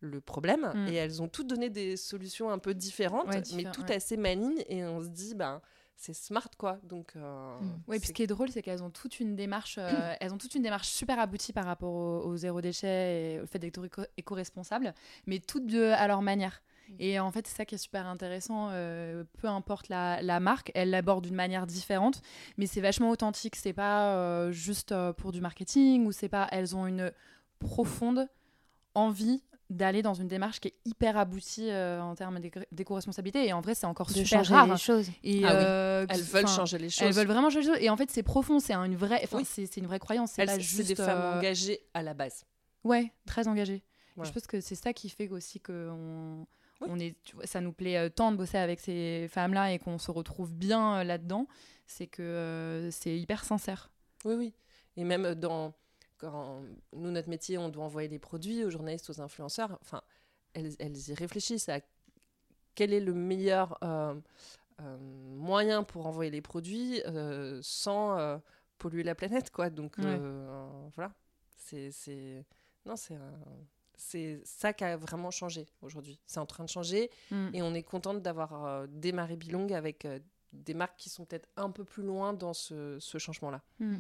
le 0.01 0.21
problème 0.21 0.71
Mm. 0.75 0.88
et 0.88 0.95
elles 0.95 1.23
ont 1.23 1.29
toutes 1.29 1.47
donné 1.47 1.71
des 1.71 1.97
solutions 1.97 2.51
un 2.51 2.59
peu 2.59 2.75
différentes, 2.75 3.27
Ouais, 3.29 3.43
mais 3.57 3.64
toutes 3.73 3.88
ouais. 3.88 3.97
assez 3.97 4.17
malignes. 4.17 4.62
Et 4.69 4.85
on 4.85 5.03
se 5.03 5.09
dit, 5.09 5.35
ben, 5.35 5.61
c'est 5.97 6.12
smart, 6.12 6.49
quoi. 6.59 6.79
Donc, 6.83 7.12
euh, 7.17 7.59
Mm. 7.61 7.81
Oui, 7.87 7.97
puis 7.97 8.01
c'est- 8.01 8.07
ce 8.09 8.12
qui 8.12 8.23
est 8.23 8.27
drôle, 8.27 8.51
c'est 8.51 8.62
qu'elles 8.62 8.83
ont 8.83 8.90
toute 8.90 9.21
une 9.21 9.35
démarche, 9.37 9.77
euh, 9.79 9.85
elles 10.21 10.33
ont 10.35 10.38
toute 10.38 10.55
une 10.55 10.62
démarche 10.62 10.88
super 10.88 11.19
aboutie 11.19 11.53
par 11.53 11.64
rapport 11.64 11.93
au, 11.93 12.21
au 12.27 12.37
zéro 12.37 12.61
déchet 12.61 13.35
et 13.37 13.40
au 13.40 13.47
fait 13.47 13.59
d'être 13.59 13.83
éco- 13.85 14.03
éco-responsable, 14.17 14.93
mais 15.27 15.38
toutes 15.38 15.67
de, 15.67 15.85
à 15.85 16.07
leur 16.09 16.21
manière. 16.21 16.62
Et 16.99 17.18
en 17.18 17.31
fait, 17.31 17.47
c'est 17.47 17.57
ça 17.57 17.64
qui 17.64 17.75
est 17.75 17.79
super 17.79 18.07
intéressant. 18.07 18.68
euh, 18.70 19.25
peu 19.38 19.49
importe 19.49 19.88
la, 19.88 20.23
la 20.23 20.40
marque, 20.40 20.70
elle 20.75 20.90
l'aborde 20.90 21.25
d'une 21.25 21.35
manière 21.35 21.66
différente, 21.66 22.20
mais 22.57 22.66
c'est 22.66 22.81
vachement 22.81 23.11
authentique. 23.11 23.57
C'est 23.57 23.73
pas 23.73 24.14
euh, 24.16 24.51
juste 24.53 24.92
euh, 24.92 25.12
pour 25.12 25.33
du 25.33 25.40
marketing 25.40 26.07
ou 26.07 26.12
c'est 26.12 26.29
pas. 26.29 26.47
Elles 26.53 26.77
ont 26.77 26.87
une 26.87 27.12
profonde 27.59 28.29
envie 28.94 29.42
d'aller 29.70 30.03
dans 30.03 30.14
une 30.14 30.29
démarche 30.29 30.61
qui 30.61 30.68
est 30.68 30.75
hyper 30.85 31.16
aboutie 31.16 31.70
euh, 31.70 32.01
en 32.01 32.14
termes 32.14 32.38
d'éco- 32.38 32.61
d'éco-responsabilité. 32.70 33.47
Et 33.49 33.53
en 33.53 33.61
vrai, 33.62 33.75
c'est 33.75 33.87
encore 33.87 34.07
De 34.09 34.12
super 34.12 34.40
changer 34.44 34.55
rare. 34.55 34.66
les 34.66 34.77
choses. 34.77 35.09
Et, 35.25 35.42
Ah 35.44 36.03
oui. 36.03 36.07
elles 36.11 36.23
veulent 36.23 36.47
changer 36.47 36.79
les 36.79 36.90
choses. 36.90 37.03
elles 37.09 37.14
veulent 37.14 37.27
vraiment 37.27 37.49
changer 37.51 37.68
les 37.70 37.75
choses. 37.75 37.83
Et 37.83 37.90
en 37.90 37.97
fait, 37.97 38.11
c'est 38.11 38.23
profond, 38.23 38.61
c'est 38.61 38.75
un- 38.75 38.85
une 38.85 38.94
vraie, 38.97 39.20
enfin, 39.25 39.38
Oui. 39.38 39.44
c'est 39.47 39.66
c'est 39.66 39.81
une 39.81 39.87
vraie 39.87 39.99
croyance. 39.99 40.33
C'est 40.33 40.44
pas 40.44 40.59
juste 40.59 40.87
des 40.87 40.94
femmes 40.94 41.18
euh, 41.18 41.38
engagées 41.38 41.81
à 41.94 42.03
la 42.03 42.12
base. 42.14 42.44
Ouais, 42.85 43.11
très 43.27 43.49
engagées. 43.49 43.83
Ouais. 44.16 44.27
Je 44.27 44.33
pense 44.33 44.47
que 44.47 44.61
c'est 44.61 44.75
ça 44.77 44.92
qui 44.92 45.09
fait 45.09 45.29
aussi 45.31 45.59
que 45.61 45.88
on, 45.90 46.47
Oui. 46.85 46.90
on 46.92 46.99
est, 47.01 47.16
tu 47.25 47.37
vois, 47.37 47.47
ça 47.47 47.61
nous 47.61 47.73
plaît 47.73 47.97
euh, 47.99 48.09
tant 48.09 48.33
de 48.33 48.37
bosser 48.37 48.59
avec 48.59 48.81
ces 48.81 49.27
femmes-là 49.29 49.73
et 49.73 49.79
qu'on 49.79 49.99
se 49.99 50.11
retrouve 50.11 50.55
bien 50.55 50.99
euh, 51.01 51.05
là-dedans. 51.05 51.47
C'est 51.87 52.07
que 52.07 52.23
euh, 52.23 52.90
c'est 52.90 53.16
hyper 53.18 53.44
sincère. 53.44 53.90
Oui, 54.25 54.35
oui. 54.35 54.55
Et 54.97 55.05
même 55.05 55.35
dans. 55.35 55.75
Quand 56.18 56.62
nous, 56.94 57.11
notre 57.11 57.29
métier, 57.29 57.59
on 57.59 57.68
doit 57.68 57.85
envoyer 57.85 58.09
les 58.09 58.18
produits 58.20 58.64
aux 58.64 58.70
journalistes, 58.70 59.11
aux 59.11 59.20
influenceurs. 59.20 59.77
Enfin, 59.83 60.01
elles, 60.55 60.75
elles 60.79 61.11
y 61.11 61.14
réfléchissent 61.14 61.68
à 61.68 61.81
quel 62.75 62.92
est 62.92 63.01
le 63.01 63.12
meilleur 63.12 63.77
euh, 63.83 64.14
moyen 65.37 65.83
pour 65.83 66.07
envoyer 66.07 66.31
les 66.31 66.40
produits 66.40 67.03
sans 67.62 68.40
polluer 68.79 69.03
la 69.03 69.14
planète, 69.14 69.51
quoi. 69.51 69.70
Donc, 69.70 69.97
Ouais. 69.99 70.18
voilà. 70.94 71.12
C'est. 71.57 71.90
c'est- 71.90 72.44
Non, 72.87 72.97
c'est. 72.97 73.14
un- 73.16 73.38
C'est 73.97 74.41
ça 74.45 74.73
qui 74.73 74.85
a 74.85 74.97
vraiment 74.97 75.31
changé 75.31 75.67
aujourd'hui. 75.83 76.19
C'est 76.27 76.41
en 76.41 76.47
train 76.47 76.65
de 76.65 76.69
changer 76.69 77.11
Mm. 77.31 77.49
et 77.53 77.63
on 77.63 77.75
est 77.75 77.83
contente 77.83 78.23
d'avoir 78.23 78.65
euh, 78.65 78.87
démarré 78.89 79.37
Bilong 79.37 79.69
avec 79.73 80.05
euh, 80.05 80.19
des 80.53 80.75
marques 80.75 80.97
qui 80.99 81.09
sont 81.11 81.25
peut-être 81.25 81.49
un 81.57 81.71
peu 81.71 81.85
plus 81.85 82.03
loin 82.03 82.33
dans 82.33 82.53
ce, 82.55 82.99
ce 83.01 83.19
changement-là. 83.19 83.63
Mm. 83.81 83.97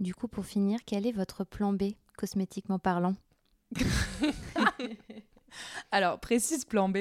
Du 0.00 0.14
coup, 0.14 0.28
pour 0.28 0.44
finir, 0.44 0.80
quel 0.84 1.06
est 1.06 1.12
votre 1.12 1.44
plan 1.44 1.72
B, 1.72 1.92
cosmétiquement 2.16 2.78
parlant? 2.78 3.14
Alors, 5.90 6.20
précise 6.20 6.64
plan 6.64 6.88
B. 6.88 6.98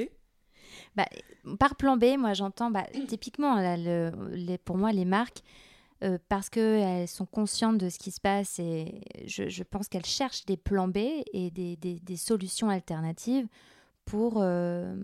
Par 1.59 1.75
plan 1.75 1.97
B, 1.97 2.17
moi 2.17 2.33
j'entends 2.33 2.71
bah, 2.71 2.85
typiquement 3.07 3.55
là, 3.55 3.77
le- 3.77 4.11
les, 4.33 4.57
pour 4.57 4.77
moi 4.77 4.91
les 4.91 5.05
marques 5.05 5.41
euh, 6.03 6.17
parce 6.29 6.49
qu'elles 6.49 7.07
sont 7.07 7.25
conscientes 7.25 7.77
de 7.77 7.89
ce 7.89 7.97
qui 7.99 8.11
se 8.11 8.19
passe 8.19 8.59
et 8.59 9.01
je, 9.25 9.47
je 9.47 9.63
pense 9.63 9.87
qu'elles 9.87 10.05
cherchent 10.05 10.45
des 10.45 10.57
plans 10.57 10.87
B 10.89 10.97
et 11.33 11.51
des, 11.51 11.77
des- 11.77 11.99
des 11.99 12.17
solutions 12.17 12.69
alternatives 12.69 13.47
pour 14.03 14.35
euh, 14.41 14.95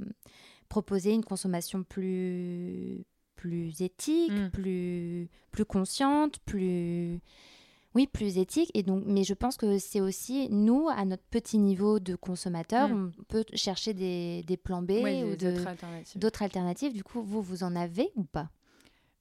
proposer 0.69 1.13
une 1.13 1.23
consommation 1.23 1.83
plus, 1.83 3.03
plus 3.35 3.81
éthique, 3.81 4.31
Mm. 4.31 4.49
plus, 4.51 5.29
plus 5.51 5.65
consciente, 5.65 6.39
plus... 6.45 7.19
Oui, 7.93 8.07
plus 8.07 8.37
éthique. 8.37 8.71
Et 8.73 8.83
donc, 8.83 9.03
mais 9.05 9.25
je 9.25 9.33
pense 9.33 9.57
que 9.57 9.77
c'est 9.77 9.99
aussi, 9.99 10.47
nous, 10.49 10.87
à 10.87 11.03
notre 11.03 11.23
petit 11.29 11.57
niveau 11.57 11.99
de 11.99 12.15
consommateur, 12.15 12.87
Mm. 12.87 13.11
on 13.19 13.23
peut 13.25 13.43
chercher 13.53 13.93
des, 13.93 14.43
des 14.43 14.55
plans 14.55 14.81
B 14.81 14.91
Ouais, 15.03 15.23
ou 15.25 15.35
des 15.35 15.51
de- 15.51 15.51
autres 15.59 15.67
alternatives. 15.67 16.21
d'autres 16.21 16.41
alternatives. 16.43 16.93
Du 16.93 17.03
coup, 17.03 17.21
vous, 17.21 17.41
vous 17.41 17.63
en 17.63 17.75
avez 17.75 18.09
ou 18.15 18.23
pas? 18.23 18.49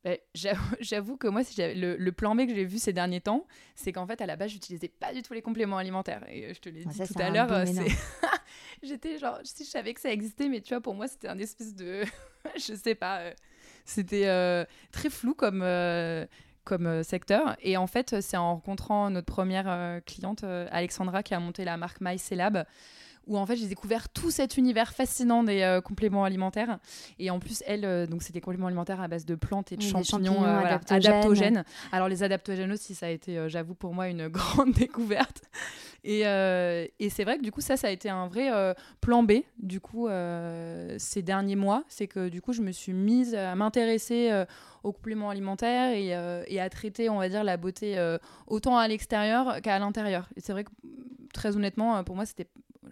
Ben, 0.05 0.17
j'avoue, 0.81 1.17
que 1.17 1.27
moi, 1.29 1.45
si 1.45 1.61
le, 1.61 1.97
le 1.97 2.13
plan 2.13 2.35
B 2.35 2.47
que 2.47 2.55
j'ai 2.55 2.65
vu 2.65 2.79
ces 2.79 2.93
derniers 2.93 3.21
temps, 3.21 3.47
c'est 3.75 3.93
qu'en 3.93 4.07
fait, 4.07 4.21
à 4.21 4.27
la 4.27 4.37
base, 4.37 4.51
j'utilisais 4.51 4.89
pas 4.89 5.13
du 5.13 5.23
tout 5.23 5.35
les 5.35 5.43
compléments 5.43 5.77
alimentaires. 5.79 6.25
Et 6.31 6.47
euh, 6.47 6.55
je 6.55 6.61
te 6.61 6.69
l'ai 6.69 6.85
Ah, 6.87 6.91
dit 6.91 6.97
ça, 6.97 7.07
tout 7.07 7.15
à 7.21 7.29
l'heure, 7.31 7.53
euh, 7.53 7.65
j'étais 8.83 9.19
genre, 9.19 9.39
si 9.45 9.65
je 9.65 9.71
savais 9.71 9.95
que 9.95 10.01
ça 10.01 10.11
existait, 10.11 10.49
mais 10.49 10.61
tu 10.61 10.71
vois, 10.75 10.81
pour 10.81 10.95
moi, 10.95 11.07
c'était 11.09 11.29
un 11.29 11.39
espèce 11.39 11.75
de, 11.75 12.03
je 12.57 12.75
sais 12.75 12.95
pas, 12.95 13.19
euh, 13.21 13.33
c'était 13.85 14.27
euh, 14.27 14.65
très 14.93 15.11
flou 15.11 15.35
comme. 15.35 15.63
euh, 15.63 16.27
comme 16.63 17.03
secteur 17.03 17.57
et 17.63 17.79
en 17.79 17.87
fait 17.87 18.21
c'est 18.21 18.37
en 18.37 18.53
rencontrant 18.55 19.09
notre 19.09 19.27
première 19.27 19.65
euh, 19.67 19.99
cliente 20.01 20.45
euh, 20.45 20.69
Alexandra 20.71 21.23
qui 21.23 21.33
a 21.33 21.41
monté 21.41 21.65
la 21.65 21.79
marque 21.79 22.03
MyCelab 22.03 22.65
où 23.31 23.39
en 23.39 23.47
fait 23.47 23.57
j'ai 23.57 23.69
découvert 23.69 24.09
tout 24.11 24.31
cet 24.31 24.59
univers 24.59 24.93
fascinant 24.93 25.43
des 25.43 25.63
euh, 25.63 25.81
compléments 25.81 26.25
alimentaires 26.25 26.79
et 27.19 27.31
en 27.31 27.39
plus 27.39 27.63
elle 27.67 27.85
euh, 27.85 28.07
donc 28.07 28.23
c'est 28.23 28.35
des 28.35 28.41
compléments 28.41 28.67
alimentaires 28.67 29.01
à 29.01 29.09
base 29.09 29.25
de 29.25 29.35
plantes 29.35 29.73
et 29.73 29.77
de 29.77 29.83
Oui, 29.83 29.89
champignons, 29.89 30.35
champignons 30.35 30.45
euh, 30.45 30.61
voilà, 30.61 30.75
adaptogènes. 30.75 31.13
adaptogènes. 31.13 31.65
Alors 31.93 32.09
les 32.09 32.23
adaptogènes 32.23 32.73
aussi, 32.73 32.95
ça 32.95 33.07
a 33.07 33.11
été, 33.11 33.49
j'avoue, 33.49 33.75
pour 33.75 33.95
moi 33.95 34.09
une 34.09 34.29
grande 34.29 34.73
découverte. 34.73 35.43
Et, 36.03 36.21
et 36.21 37.11
c'est 37.11 37.25
vrai 37.25 37.37
que 37.37 37.43
du 37.43 37.53
coup, 37.53 37.61
ça, 37.61 37.77
ça 37.77 37.89
a 37.89 37.91
été 37.91 38.09
un 38.09 38.27
vrai 38.27 38.51
plan 39.03 39.23
B, 39.23 39.33
du 39.59 39.81
coup, 39.81 40.09
ces 40.97 41.21
derniers 41.23 41.57
mois. 41.57 41.85
C'est 41.89 42.07
que 42.07 42.31
du 42.31 42.41
coup, 42.41 42.55
je 42.55 42.63
me 42.63 42.73
suis 42.73 42.95
mise 42.95 43.35
à 43.35 43.55
m'intéresser 43.55 44.47
aux 44.83 44.93
compléments 44.93 45.31
alimentaires 45.31 45.93
et, 45.93 46.17
euh, 46.17 46.43
et 46.47 46.61
à 46.61 46.69
traiter, 46.71 47.09
on 47.11 47.19
va 47.19 47.29
dire, 47.29 47.45
la 47.45 47.57
beauté 47.57 47.99
euh, 47.99 48.19
autant 48.47 48.79
à 48.79 48.89
l'extérieur 48.89 49.61
qu'à 49.63 49.79
l'intérieur. 49.79 50.29
Et 50.37 50.41
c'est 50.41 50.53
vrai 50.53 50.65
que, 50.65 50.71
très 51.33 51.57
honnêtement, 51.57 52.03
pour 52.05 52.17
moi, 52.17 52.27
c'était... 52.27 52.49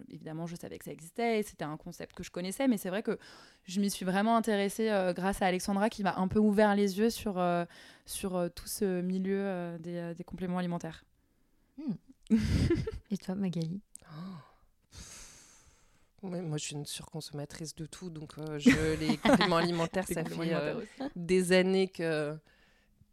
Évidemment, 0.09 0.45
je 0.47 0.55
savais 0.55 0.77
que 0.79 0.85
ça 0.85 0.91
existait, 0.91 1.41
c'était 1.43 1.65
un 1.65 1.77
concept 1.77 2.15
que 2.15 2.23
je 2.23 2.31
connaissais, 2.31 2.67
mais 2.67 2.77
c'est 2.77 2.89
vrai 2.89 3.03
que 3.03 3.17
je 3.65 3.79
m'y 3.81 3.89
suis 3.89 4.05
vraiment 4.05 4.35
intéressée 4.37 4.89
euh, 4.89 5.13
grâce 5.13 5.41
à 5.41 5.45
Alexandra 5.45 5.89
qui 5.89 6.03
m'a 6.03 6.15
un 6.17 6.27
peu 6.27 6.39
ouvert 6.39 6.75
les 6.75 6.97
yeux 6.99 7.09
sur, 7.09 7.37
euh, 7.37 7.65
sur 8.05 8.35
euh, 8.35 8.49
tout 8.49 8.67
ce 8.67 9.01
milieu 9.01 9.39
euh, 9.39 9.77
des, 9.77 10.13
des 10.15 10.23
compléments 10.23 10.57
alimentaires. 10.57 11.03
Et 13.11 13.17
toi, 13.17 13.35
Magali? 13.35 13.81
Ouais, 16.21 16.41
moi, 16.41 16.57
je 16.57 16.65
suis 16.65 16.75
une 16.75 16.85
surconsommatrice 16.85 17.73
de 17.75 17.85
tout, 17.85 18.09
donc 18.09 18.33
euh, 18.37 18.59
je, 18.59 18.99
les 18.99 19.15
compléments 19.23 19.55
alimentaires, 19.57 20.05
ça 20.05 20.21
compléments 20.23 20.43
fait 20.43 20.53
euh, 20.53 20.67
alimentaires 20.71 21.09
des 21.15 21.51
années 21.53 21.87
que, 21.87 22.35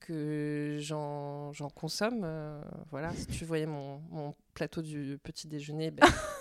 que 0.00 0.76
j'en 0.80 1.52
j'en 1.52 1.70
consomme. 1.70 2.22
euh, 2.24 2.60
voilà, 2.90 3.14
si 3.14 3.26
tu 3.28 3.44
voyais 3.44 3.66
mon, 3.66 4.00
mon 4.10 4.34
plateau 4.54 4.82
du 4.82 5.20
petit 5.22 5.46
déjeuner, 5.46 5.92
ben, 5.92 6.04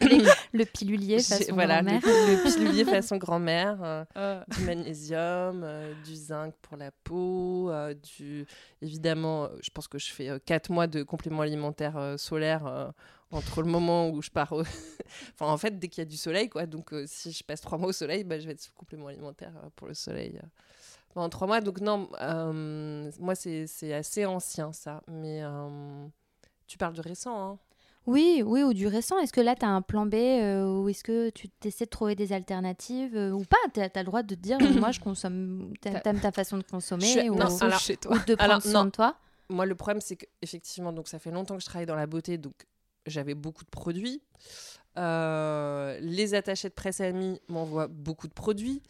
Le 0.52 0.64
pilulier 0.64 1.20
façon 1.22 1.52
voilà, 1.54 1.82
grand-mère. 1.82 2.00
le 2.04 2.42
pilulier 2.44 2.84
façon 2.84 3.16
grand-mère, 3.16 3.78
euh, 3.82 4.04
Euh, 4.16 4.42
du 4.56 4.64
magnésium, 4.64 5.62
euh, 5.64 5.94
du 6.04 6.14
zinc 6.16 6.54
pour 6.62 6.76
la 6.76 6.90
peau, 6.90 7.70
euh, 7.70 7.94
du 7.94 8.46
évidemment, 8.82 9.44
euh, 9.44 9.48
je 9.62 9.70
pense 9.70 9.88
que 9.88 9.98
je 9.98 10.10
fais 10.10 10.28
4 10.44 10.70
mois 10.70 10.86
de 10.86 11.02
compléments 11.02 11.42
alimentaires 11.42 11.96
euh, 11.96 12.16
solaires 12.16 12.66
euh, 12.66 12.90
entre 13.30 13.62
le 13.62 13.68
moment 13.68 14.08
où 14.10 14.22
je 14.22 14.30
pars 14.30 14.52
au... 14.52 14.62
enfin 15.34 15.46
en 15.52 15.56
fait 15.56 15.78
dès 15.78 15.88
qu'il 15.88 16.00
y 16.02 16.06
a 16.06 16.10
du 16.10 16.16
soleil 16.16 16.48
quoi. 16.48 16.66
Donc 16.66 16.92
euh, 16.92 17.04
si 17.06 17.32
je 17.32 17.44
passe 17.44 17.60
3 17.60 17.78
mois 17.78 17.88
au 17.90 17.92
soleil 17.92 18.24
bah, 18.24 18.38
je 18.38 18.46
vais 18.46 18.52
être 18.52 18.60
sous 18.60 18.72
complément 18.72 19.06
alimentaire 19.06 19.52
euh, 19.64 19.68
pour 19.76 19.86
le 19.86 19.94
soleil 19.94 20.38
euh, 20.42 20.46
pendant 21.14 21.28
3 21.28 21.46
mois. 21.46 21.60
Donc 21.60 21.80
non 21.80 22.08
euh, 22.20 23.10
moi 23.20 23.34
c'est 23.34 23.66
c'est 23.66 23.92
assez 23.92 24.26
ancien 24.26 24.72
ça. 24.72 25.02
Mais 25.08 25.42
euh, 25.42 26.06
tu 26.66 26.76
parles 26.78 26.94
de 26.94 27.02
récent 27.02 27.52
hein? 27.52 27.58
Oui, 28.06 28.42
oui, 28.44 28.62
ou 28.62 28.72
du 28.72 28.86
récent. 28.86 29.18
Est-ce 29.18 29.32
que 29.32 29.40
là, 29.40 29.54
tu 29.54 29.64
as 29.64 29.68
un 29.68 29.82
plan 29.82 30.06
B 30.06 30.14
euh, 30.14 30.66
ou 30.66 30.88
est-ce 30.88 31.04
que 31.04 31.30
tu 31.30 31.48
essaies 31.64 31.84
de 31.84 31.90
trouver 31.90 32.14
des 32.14 32.32
alternatives 32.32 33.14
euh, 33.16 33.30
ou 33.30 33.44
pas? 33.44 33.56
Tu 33.74 33.80
as, 33.80 33.90
le 33.94 34.04
droit 34.04 34.22
de 34.22 34.34
te 34.34 34.40
dire, 34.40 34.58
moi, 34.78 34.90
je 34.90 35.00
consomme, 35.00 35.72
t'aimes 35.80 36.20
ta 36.20 36.32
façon 36.32 36.58
de 36.58 36.62
consommer 36.62 37.06
Je- 37.06 37.28
ou, 37.30 37.34
non, 37.36 37.46
ou 37.54 37.64
alors- 37.64 37.78
chez 37.78 37.96
toi. 37.96 38.18
de 38.26 38.34
prendre 38.34 38.50
alors, 38.52 38.62
soin 38.62 38.84
de 38.86 38.90
toi? 38.90 39.16
Moi, 39.48 39.66
le 39.66 39.74
problème, 39.74 40.00
c'est 40.00 40.16
que 40.16 40.26
effectivement, 40.42 40.92
donc 40.92 41.08
ça 41.08 41.18
fait 41.18 41.30
longtemps 41.30 41.56
que 41.56 41.60
je 41.62 41.66
travaille 41.66 41.86
dans 41.86 41.96
la 41.96 42.06
beauté, 42.06 42.38
donc 42.38 42.54
j'avais 43.06 43.34
beaucoup 43.34 43.64
de 43.64 43.70
produits. 43.70 44.22
Euh, 45.00 45.98
les 46.00 46.34
attachés 46.34 46.68
de 46.68 46.74
presse 46.74 47.00
amis 47.00 47.40
m'envoient 47.48 47.88
beaucoup 47.88 48.28
de 48.28 48.32
produits. 48.34 48.82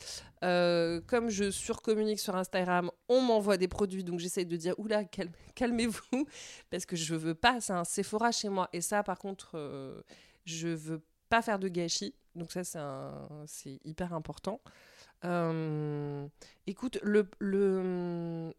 Euh, 0.43 1.01
comme 1.07 1.29
je 1.31 1.51
surcommunique 1.51 2.19
sur 2.19 2.35
Instagram, 2.35 2.91
on 3.09 3.21
m'envoie 3.21 3.57
des 3.57 3.69
produits, 3.69 4.03
donc 4.03 4.19
j'essaye 4.19 4.47
de 4.47 4.57
dire 4.57 4.75
oula, 4.79 5.05
calme- 5.05 5.31
calmez-vous, 5.55 6.27
parce 6.71 6.85
que 6.87 6.97
je 6.97 7.15
veux 7.15 7.35
pas, 7.35 7.61
c'est 7.61 7.73
un 7.75 7.85
Sephora 7.85 8.33
chez 8.33 8.49
moi. 8.49 8.69
Et 8.73 8.81
ça, 8.81 9.03
par 9.03 9.19
contre, 9.19 9.53
euh, 9.55 10.03
je 10.47 10.69
veux 10.69 11.01
pas 11.29 11.43
faire 11.43 11.59
de 11.59 11.69
gâchis. 11.69 12.15
Donc 12.35 12.51
ça, 12.53 12.65
c'est 12.65 12.79
un- 12.79 13.29
c'est 13.47 13.79
hyper 13.85 14.13
important. 14.13 14.61
Euh, 15.25 16.27
écoute, 16.67 16.99
le, 17.03 17.29
le, 17.39 18.53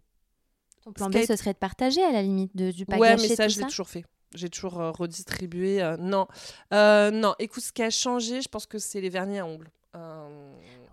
Ton 0.84 0.94
plan 0.94 1.10
B, 1.10 1.14
ce 1.28 1.36
serait 1.36 1.54
de 1.54 1.58
partager 1.58 2.04
à 2.04 2.12
la 2.12 2.22
limite, 2.22 2.56
de, 2.56 2.72
du 2.72 2.86
pas 2.86 2.98
ouais, 2.98 3.16
mais 3.18 3.28
ça, 3.36 3.46
tout 3.46 3.54
je 3.54 3.56
l'ai 3.60 3.62
toujours 3.70 3.90
fait. 3.90 4.06
J'ai 4.34 4.50
toujours 4.50 4.80
euh, 4.80 4.92
redistribué. 4.92 5.82
euh, 5.82 5.98
non. 5.98 6.28
Euh, 6.74 7.12
non, 7.12 7.36
écoute, 7.40 7.64
ce 7.64 7.72
qui 7.72 7.84
a 7.84 7.90
changé, 7.90 8.42
je 8.42 8.50
pense 8.50 8.66
que 8.66 8.78
c'est 8.80 9.02
les 9.02 9.10
vernis 9.10 9.40
à 9.40 9.46
ongles. 9.46 9.70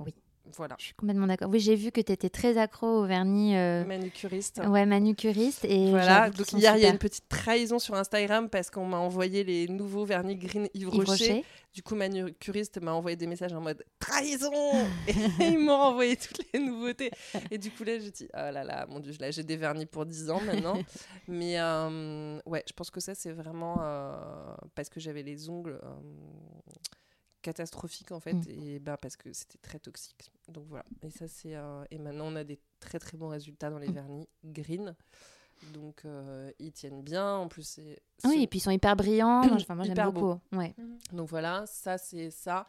Oui. 0.01 0.14
Voilà. 0.56 0.76
Je 0.78 0.87
suis 0.87 0.94
complètement 0.94 1.26
d'accord. 1.26 1.48
Oui, 1.50 1.61
j'ai 1.61 1.74
vu 1.74 1.92
que 1.92 2.00
tu 2.00 2.12
étais 2.12 2.28
très 2.28 2.58
accro 2.58 2.87
au 2.87 3.06
vernis 3.06 3.56
euh, 3.56 3.84
Manucuriste. 3.84 4.61
ouais, 4.66 4.87
manucuriste. 4.87 5.64
Et 5.64 5.90
Voilà, 5.90 6.30
donc 6.30 6.52
hier 6.52 6.76
il 6.76 6.82
y 6.82 6.87
a 6.87 6.90
une 6.90 6.98
petite 6.98 7.28
trahison 7.28 7.78
sur 7.78 7.94
Instagram 7.94 8.48
parce 8.48 8.70
qu'on 8.70 8.87
m'a 8.87 8.98
envoyé 8.98 9.44
les 9.44 9.68
nouveaux 9.68 10.04
vernis 10.04 10.37
green 10.37 10.68
Yves, 10.74 10.88
Yves 10.88 10.88
Rocher. 10.88 11.11
Rocher. 11.11 11.44
Du 11.74 11.82
coup, 11.82 11.94
Manucuriste 11.94 12.80
m'a 12.80 12.92
envoyé 12.92 13.16
des 13.16 13.26
messages 13.26 13.52
en 13.52 13.61
mode 13.61 13.84
trahison 14.00 14.50
Et 15.06 15.12
ils 15.52 15.58
m'ont 15.58 15.72
envoyé 15.72 16.16
toutes 16.16 16.40
les 16.52 16.58
nouveautés. 16.61 17.11
Et 17.50 17.58
du 17.58 17.70
coup, 17.70 17.84
là, 17.84 17.98
j'ai 17.98 18.11
dit 18.11 18.28
oh 18.32 18.50
là 18.50 18.64
là, 18.64 18.87
mon 18.88 19.00
dieu, 19.00 19.12
là 19.20 19.30
j'ai 19.30 19.44
des 19.44 19.56
vernis 19.56 19.87
pour 19.87 20.06
10 20.06 20.30
ans 20.30 20.40
maintenant. 20.40 20.78
Mais 21.28 21.61
euh, 21.61 22.40
ouais, 22.46 22.64
je 22.66 22.72
pense 22.72 22.90
que 22.90 23.00
ça, 23.00 23.14
c'est 23.14 23.32
vraiment 23.32 23.78
euh, 23.80 24.16
parce 24.74 24.88
que 24.88 24.98
j'avais 24.98 25.22
les 25.22 25.48
ongles 25.50 25.78
catastrophiques 27.42 28.12
en 28.12 28.20
fait, 28.20 28.33
Mm. 28.35 28.44
et 28.48 28.79
ben 28.79 28.96
parce 28.96 29.16
que 29.16 29.33
c'était 29.33 29.59
très 29.59 29.79
toxique. 29.79 30.31
Donc 30.48 30.66
voilà. 30.68 30.85
Et 31.03 31.11
ça, 31.11 31.29
c'est. 31.29 31.55
et 31.90 31.98
maintenant, 31.98 32.27
on 32.27 32.37
a 32.37 32.44
des 32.44 32.59
très 32.81 32.98
très 32.98 33.16
bons 33.16 33.29
résultats 33.29 33.70
dans 33.70 33.79
les 33.79 33.88
Mm. 33.88 33.92
vernis 33.94 34.29
green. 34.44 34.94
Donc 35.72 36.05
euh, 36.05 36.51
ils 36.61 36.72
tiennent 36.72 37.03
bien. 37.03 37.35
En 37.37 37.48
plus, 37.48 37.62
c'est. 37.64 37.98
Oui, 38.24 38.42
et 38.42 38.46
puis 38.46 38.59
ils 38.59 38.62
sont 38.62 38.70
hyper 38.70 38.94
brillants. 38.96 39.42
Enfin, 39.55 39.74
moi, 39.74 39.85
j'aime 39.85 40.11
beaucoup. 40.12 40.38
Ouais. 40.53 40.74
donc 41.12 41.29
voilà, 41.29 41.64
ça 41.66 41.98
c'est 41.98 42.31
ça. 42.31 42.66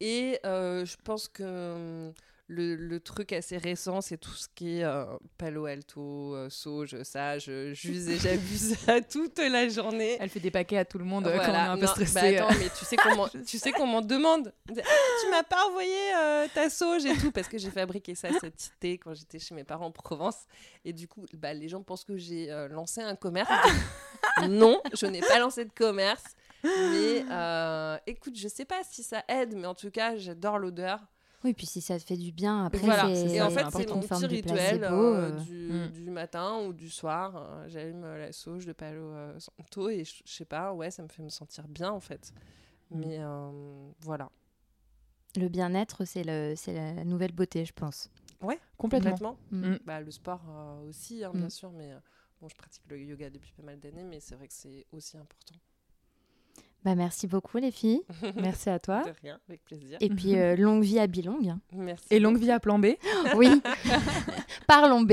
Et 0.00 0.38
euh, 0.46 0.84
je 0.86 0.96
pense 1.04 1.28
que 1.28 2.06
hum, 2.08 2.14
le, 2.52 2.74
le 2.74 2.98
truc 2.98 3.32
assez 3.32 3.56
récent, 3.58 4.00
c'est 4.00 4.16
tout 4.16 4.32
ce 4.32 4.48
qui 4.54 4.78
est 4.78 4.84
euh, 4.84 5.04
Palo 5.38 5.66
Alto, 5.66 6.34
euh, 6.34 6.50
sauge, 6.50 7.00
ça, 7.04 7.38
je 7.38 7.72
j'use 7.72 8.08
et 8.08 8.18
j'abuse 8.18 8.76
ça 8.86 9.00
toute 9.00 9.38
la 9.38 9.68
journée. 9.68 10.16
Elle 10.18 10.28
fait 10.30 10.40
des 10.40 10.50
paquets 10.50 10.78
à 10.78 10.84
tout 10.84 10.98
le 10.98 11.04
monde 11.04 11.28
euh, 11.28 11.30
quand 11.30 11.42
on 11.42 11.44
est 11.44 11.46
Voilà. 11.46 11.70
un 11.72 11.78
peu 11.78 11.86
stressé. 11.86 12.14
bah 12.36 12.44
attends, 12.46 12.58
mais 12.58 12.68
tu 12.76 12.84
sais 12.84 12.96
comment, 12.96 13.28
tu 13.46 13.56
sais 13.58 13.70
qu'on 13.70 13.86
m'en 13.86 14.00
demande. 14.02 14.52
Ah, 14.68 14.72
tu 15.22 15.30
m'as 15.30 15.44
pas 15.44 15.64
envoyé 15.68 15.94
euh, 16.16 16.48
ta 16.52 16.68
sauge 16.70 17.04
et 17.06 17.16
tout 17.16 17.30
parce 17.30 17.46
que 17.46 17.56
j'ai 17.56 17.70
fabriqué 17.70 18.16
ça 18.16 18.28
cet 18.40 18.72
été 18.76 18.98
quand 18.98 19.14
j'étais 19.14 19.38
chez 19.38 19.54
mes 19.54 19.64
parents 19.64 19.86
en 19.86 19.92
Provence. 19.92 20.38
Et 20.84 20.92
du 20.92 21.06
coup, 21.06 21.24
bah, 21.34 21.54
les 21.54 21.68
gens 21.68 21.82
pensent 21.82 22.04
que 22.04 22.16
j'ai 22.16 22.50
euh, 22.50 22.66
lancé 22.66 23.00
un 23.00 23.14
commerce. 23.14 23.48
non, 24.48 24.80
je 24.92 25.06
n'ai 25.06 25.20
pas 25.20 25.38
lancé 25.38 25.64
de 25.64 25.72
commerce. 25.72 26.24
Mais 26.64 27.24
euh, 27.30 27.96
écoute, 28.06 28.36
je 28.36 28.48
sais 28.48 28.64
pas 28.64 28.82
si 28.90 29.02
ça 29.02 29.22
aide, 29.28 29.54
mais 29.56 29.66
en 29.66 29.74
tout 29.74 29.90
cas, 29.90 30.16
j'adore 30.16 30.58
l'odeur. 30.58 30.98
Oui, 31.42 31.54
puis 31.54 31.66
si 31.66 31.80
ça 31.80 31.98
te 31.98 32.04
fait 32.04 32.16
du 32.18 32.32
bien, 32.32 32.66
après, 32.66 32.80
voilà. 32.80 33.04
c'est 33.14 33.30
Et 33.36 33.40
en 33.42 33.48
fait, 33.50 33.64
c'est 33.72 33.88
mon 33.88 34.02
forme 34.02 34.20
petit 34.22 34.26
rituel 34.36 34.78
placebo, 34.80 34.94
euh, 34.96 35.30
euh. 35.32 35.40
du, 35.40 35.72
Mm. 35.72 35.88
du 35.92 36.10
matin 36.10 36.58
ou 36.66 36.72
du 36.74 36.90
soir. 36.90 37.34
Euh, 37.36 37.64
J'allume 37.68 38.02
la 38.02 38.30
sauge 38.32 38.66
de 38.66 38.72
Palo 38.74 39.12
Santo 39.38 39.88
et 39.88 40.04
je 40.04 40.22
sais 40.26 40.44
pas, 40.44 40.72
ouais, 40.74 40.90
ça 40.90 41.02
me 41.02 41.08
fait 41.08 41.22
me 41.22 41.28
sentir 41.30 41.66
bien 41.68 41.90
en 41.92 42.00
fait. 42.00 42.32
Mm. 42.90 42.98
Mais 43.00 43.16
euh, 43.20 43.90
voilà. 44.00 44.30
Le 45.36 45.48
bien-être, 45.48 46.04
c'est 46.04 46.24
le- 46.24 46.54
c'est 46.56 46.74
la 46.74 47.04
nouvelle 47.04 47.32
beauté, 47.32 47.64
je 47.64 47.72
pense. 47.72 48.10
Complètement. 48.76 49.10
Complètement. 49.10 49.36
Mm. 49.50 49.76
Bah, 49.84 50.00
le 50.00 50.10
sport 50.10 50.42
euh, 50.48 50.88
aussi, 50.88 51.22
hein, 51.24 51.30
Mm. 51.32 51.38
bien 51.38 51.48
sûr, 51.50 51.70
mais 51.72 51.90
bon, 52.40 52.48
je 52.48 52.56
pratique 52.56 52.82
le 52.88 52.98
yoga 53.00 53.30
depuis 53.30 53.52
pas 53.52 53.62
mal 53.62 53.78
d'années, 53.80 54.04
mais 54.04 54.20
c'est 54.20 54.34
vrai 54.34 54.46
que 54.48 54.54
c'est 54.54 54.84
aussi 54.92 55.16
important. 55.16 55.54
Bah, 56.84 56.94
merci 56.94 57.26
beaucoup, 57.26 57.58
les 57.58 57.70
filles. 57.70 58.00
Merci 58.36 58.70
à 58.70 58.78
toi. 58.78 59.02
De 59.02 59.12
rien, 59.22 59.38
avec 59.48 59.62
plaisir. 59.64 59.98
Et 60.00 60.08
puis, 60.08 60.38
euh, 60.38 60.56
longue 60.58 60.82
vie 60.82 60.98
à 60.98 61.06
Bilong. 61.06 61.38
hein. 61.48 61.58
Merci. 61.72 62.04
Et 62.10 62.18
longue 62.18 62.38
vie 62.38 62.50
à 62.50 62.58
plan 62.58 62.78
B. 62.78 62.86
Oui. 63.36 63.50
Parlons 64.66 65.02
B. 65.02 65.12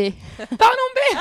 Parlons 0.58 0.89
B 0.95 1.15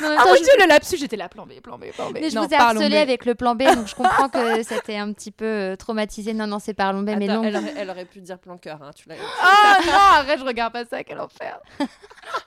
même 0.00 0.16
Ah 0.18 0.24
mon 0.26 0.34
je- 0.34 0.42
dieu, 0.42 0.52
le 0.60 0.66
lapsus, 0.68 0.96
j'étais 0.98 1.16
là, 1.16 1.28
plan 1.28 1.46
B, 1.46 1.52
plan 1.62 1.78
B, 1.78 1.84
plan 1.92 2.10
B. 2.10 2.14
Mais 2.20 2.30
je 2.30 2.34
Non, 2.34 2.46
vous 2.46 2.52
ai 2.52 2.56
harcelé 2.56 2.96
avec 2.96 3.24
le 3.24 3.34
plan 3.34 3.54
B, 3.54 3.62
donc 3.62 3.86
je 3.86 3.94
comprends 3.94 4.28
que 4.28 4.62
c'était 4.62 4.96
un 4.96 5.12
petit 5.12 5.30
peu 5.30 5.44
euh, 5.44 5.76
traumatisé. 5.76 6.34
Non, 6.34 6.46
non, 6.46 6.58
c'est 6.58 6.74
Parlons 6.74 7.02
B, 7.02 7.10
mais 7.18 7.26
longue. 7.26 7.44
elle, 7.46 7.56
aurait, 7.56 7.74
elle 7.76 7.90
aurait 7.90 8.04
pu 8.04 8.20
dire 8.20 8.38
plan 8.38 8.56
cœur, 8.58 8.82
hein, 8.82 8.90
tu 8.94 9.08
l'as. 9.08 9.14
Ah 9.42 9.78
non, 9.86 9.92
arrête, 9.92 10.40
je 10.40 10.44
regarde 10.44 10.72
pas 10.72 10.84
ça, 10.84 11.04
quel 11.04 11.20
enfer. 11.20 11.58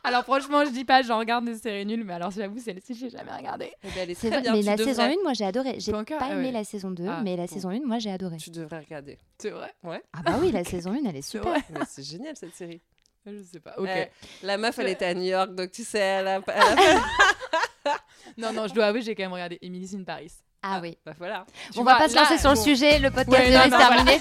Alors 0.03 0.23
franchement, 0.23 0.65
je 0.65 0.71
dis 0.71 0.85
pas, 0.85 1.01
j'en 1.01 1.19
regarde 1.19 1.45
des 1.45 1.55
séries 1.55 1.85
nulles, 1.85 2.03
mais 2.03 2.13
alors 2.13 2.31
j'avoue, 2.31 2.59
celle-ci, 2.59 2.93
j'ai 2.95 3.09
jamais 3.09 3.31
regardé. 3.35 3.71
Eh 3.83 3.87
ben, 3.87 3.93
elle 4.01 4.11
est 4.11 4.13
C'est 4.15 4.29
très 4.29 4.41
vrai, 4.41 4.41
bien. 4.41 4.53
mais 4.53 4.61
la 4.63 4.75
devrais- 4.75 4.93
saison 4.93 5.03
1, 5.03 5.23
moi 5.23 5.33
j'ai 5.33 5.45
adoré. 5.45 5.75
J'ai 5.79 5.91
Pas 5.91 6.03
ah 6.19 6.31
aimé 6.33 6.51
la 6.51 6.63
saison 6.67 6.91
2, 6.91 7.05
Ah, 7.07 7.21
mais 7.23 7.35
la 7.35 7.47
bon. 7.47 7.53
saison 7.53 7.69
1, 7.69 7.79
moi 7.85 7.99
j'ai 7.99 8.11
adoré. 8.11 8.37
Tu 8.37 8.49
devrais 8.51 8.79
regarder. 8.79 9.17
C'est 9.39 9.49
vrai? 9.49 9.73
Ah 9.83 10.21
bah 10.23 10.37
oui, 10.41 10.51
la 10.51 10.63
saison 10.63 10.91
1, 10.91 11.09
elle 11.09 11.15
est 11.15 11.21
super. 11.21 11.53
c'est 11.87 12.03
génial 12.03 12.35
cette 12.35 12.55
série. 12.55 12.81
Je 13.25 13.43
sais 13.43 13.59
pas, 13.59 13.73
ok. 13.77 13.89
Eh, 13.93 14.05
la 14.45 14.57
meuf, 14.57 14.79
elle 14.79 14.87
était 14.87 15.05
à 15.05 15.13
New 15.13 15.23
York, 15.25 15.53
donc 15.53 15.71
tu 15.71 15.83
sais, 15.83 15.99
elle 15.99 16.27
a, 16.27 16.41
elle 16.47 16.61
a 16.61 17.95
Non, 18.37 18.53
non, 18.53 18.67
je 18.67 18.73
dois 18.73 18.85
avouer, 18.85 19.01
j'ai 19.01 19.15
quand 19.15 19.23
même 19.23 19.33
regardé 19.33 19.57
Emily 19.61 19.89
in 19.95 20.03
Paris. 20.03 20.31
Ah 20.63 20.79
oui. 20.81 20.97
Bah 21.05 21.13
voilà. 21.17 21.45
Tu 21.71 21.79
On 21.79 21.83
vois, 21.83 21.93
va 21.93 21.99
pas 21.99 22.09
se 22.09 22.15
là, 22.15 22.21
lancer 22.23 22.37
sur 22.39 22.49
le 22.49 22.55
sujet, 22.55 22.99
le 22.99 23.11
podcast 23.11 23.29
Ouais, 23.29 23.51
est 23.51 23.57
non, 23.57 23.69
voilà. 23.69 23.87
terminé. 23.95 24.17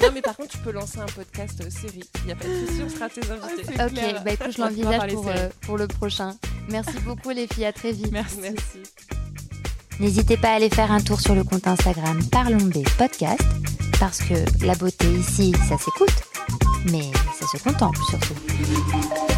Non, 0.00 0.08
mais 0.14 0.22
par 0.22 0.36
contre, 0.36 0.48
tu 0.50 0.58
peux 0.58 0.72
lancer 0.72 0.98
un 0.98 1.06
podcast 1.06 1.60
euh, 1.64 1.68
série. 1.70 2.02
Il 2.20 2.24
n'y 2.26 2.32
a 2.32 2.36
pas 2.36 2.44
de 2.46 2.66
souci, 2.66 2.80
on 2.84 2.88
sera 2.88 3.08
tes 3.08 3.20
invités. 3.30 3.64
c'est 3.64 3.82
Ok, 3.84 3.90
clair. 3.92 4.22
bah 4.24 4.32
écoute, 4.32 4.50
je 4.52 4.60
l'envisage 4.60 5.12
pour, 5.12 5.28
euh, 5.28 5.48
pour 5.62 5.76
le 5.78 5.86
prochain. 5.88 6.36
Merci 6.70 6.98
beaucoup 7.00 7.30
les 7.30 7.46
filles, 7.46 7.66
à 7.66 7.72
très 7.72 7.92
vite. 7.92 8.10
Merci. 8.12 8.38
Merci. 8.40 8.82
N'hésitez 10.00 10.36
pas 10.36 10.48
à 10.48 10.54
aller 10.54 10.70
faire 10.70 10.90
un 10.90 11.00
tour 11.00 11.20
sur 11.20 11.34
le 11.34 11.44
compte 11.44 11.66
Instagram 11.66 12.18
Parlons 12.30 12.70
Podcast, 12.98 13.42
parce 14.00 14.18
que 14.18 14.34
la 14.64 14.74
beauté 14.74 15.06
ici, 15.06 15.54
ça 15.68 15.76
s'écoute, 15.78 16.22
mais 16.90 17.10
ça 17.38 17.46
se 17.46 17.62
contemple 17.62 18.00
surtout. 18.08 19.31